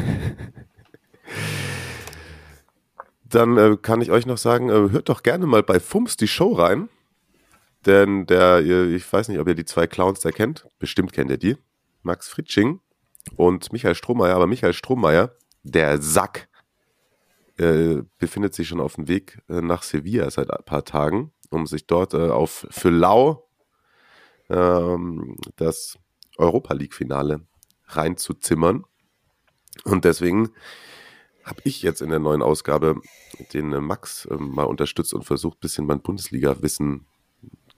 [3.32, 6.28] Dann äh, kann ich euch noch sagen, äh, hört doch gerne mal bei Fums die
[6.28, 6.90] Show rein.
[7.86, 10.68] Denn der, ich weiß nicht, ob ihr die zwei Clowns da kennt.
[10.78, 11.58] Bestimmt kennt ihr die.
[12.04, 12.80] Max Fritsching
[13.36, 14.36] und Michael Strohmeier.
[14.36, 16.48] Aber Michael Strohmeier, der Sack,
[17.58, 21.66] äh, befindet sich schon auf dem Weg äh, nach Sevilla seit ein paar Tagen, um
[21.66, 23.48] sich dort äh, auf für Lau
[24.50, 25.98] ähm, das
[26.38, 27.42] Europa League-Finale
[27.88, 28.86] reinzuzimmern.
[29.84, 30.52] Und deswegen
[31.44, 32.96] habe ich jetzt in der neuen Ausgabe
[33.54, 37.06] den äh, Max äh, mal unterstützt und versucht, ein bisschen mein Bundesliga-Wissen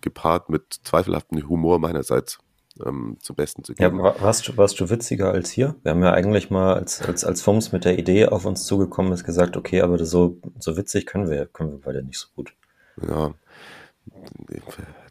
[0.01, 2.39] gepaart mit zweifelhaftem Humor meinerseits
[2.85, 3.99] ähm, zum Besten zu geben.
[3.99, 5.75] Ja, warst du, warst du witziger als hier?
[5.83, 9.11] Wir haben ja eigentlich mal als, als, als FOMS mit der Idee auf uns zugekommen
[9.13, 12.53] ist, gesagt, okay, aber so, so witzig können wir, können wir beide nicht so gut.
[13.01, 13.33] Ja,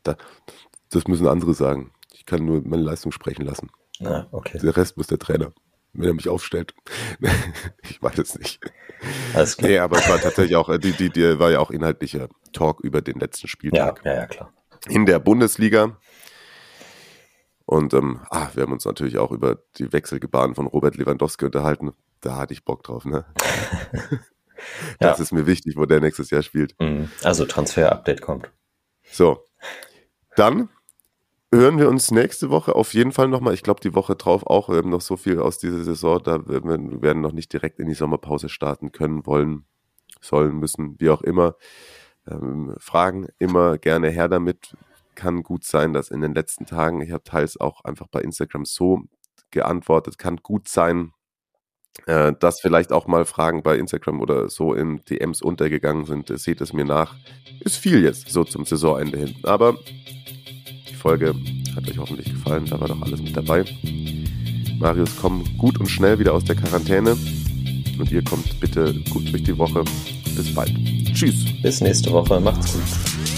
[0.02, 0.16] da,
[0.90, 1.92] das müssen andere sagen.
[2.12, 3.70] Ich kann nur meine Leistung sprechen lassen.
[4.04, 4.58] Ah, okay.
[4.58, 5.52] Der Rest muss der Trainer,
[5.92, 6.74] wenn er mich aufstellt.
[7.82, 8.60] ich weiß es nicht.
[9.34, 9.70] Alles klar.
[9.70, 13.02] Nee, aber es war tatsächlich auch, die, die, die war ja auch inhaltlicher Talk über
[13.02, 14.02] den letzten Spieltag.
[14.04, 14.52] Ja, ja, ja, klar
[14.88, 15.96] in der Bundesliga.
[17.64, 21.92] Und ähm, ah, wir haben uns natürlich auch über die Wechselgebaren von Robert Lewandowski unterhalten.
[22.20, 23.24] Da hatte ich Bock drauf, ne?
[24.98, 25.22] das ja.
[25.22, 26.78] ist mir wichtig, wo der nächstes Jahr spielt.
[26.80, 27.10] Mhm.
[27.22, 28.50] Also Transfer-Update kommt.
[29.04, 29.44] So.
[30.36, 30.68] Dann
[31.52, 33.54] hören wir uns nächste Woche auf jeden Fall nochmal.
[33.54, 36.20] Ich glaube, die Woche drauf auch ähm, noch so viel aus dieser Saison.
[36.22, 36.64] Da wir
[37.02, 39.66] werden noch nicht direkt in die Sommerpause starten können, wollen,
[40.20, 41.56] sollen, müssen, wie auch immer
[42.26, 44.76] ähm, Fragen immer gerne her damit.
[45.14, 48.64] Kann gut sein, dass in den letzten Tagen, ich habe teils auch einfach bei Instagram
[48.64, 49.02] so
[49.50, 51.12] geantwortet, kann gut sein,
[52.06, 56.28] äh, dass vielleicht auch mal Fragen bei Instagram oder so in DMs untergegangen sind.
[56.38, 57.16] Seht es mir nach.
[57.60, 59.36] Ist viel jetzt, so zum Saisonende hin.
[59.42, 59.76] Aber
[60.88, 61.34] die Folge
[61.74, 62.66] hat euch hoffentlich gefallen.
[62.66, 63.64] Da war doch alles mit dabei.
[64.78, 67.16] Marius, komm gut und schnell wieder aus der Quarantäne.
[67.98, 69.84] Und ihr kommt bitte gut durch die Woche.
[70.36, 70.72] Bis bald.
[71.12, 71.44] Tschüss.
[71.62, 72.40] Bis nächste Woche.
[72.40, 73.31] Macht's gut.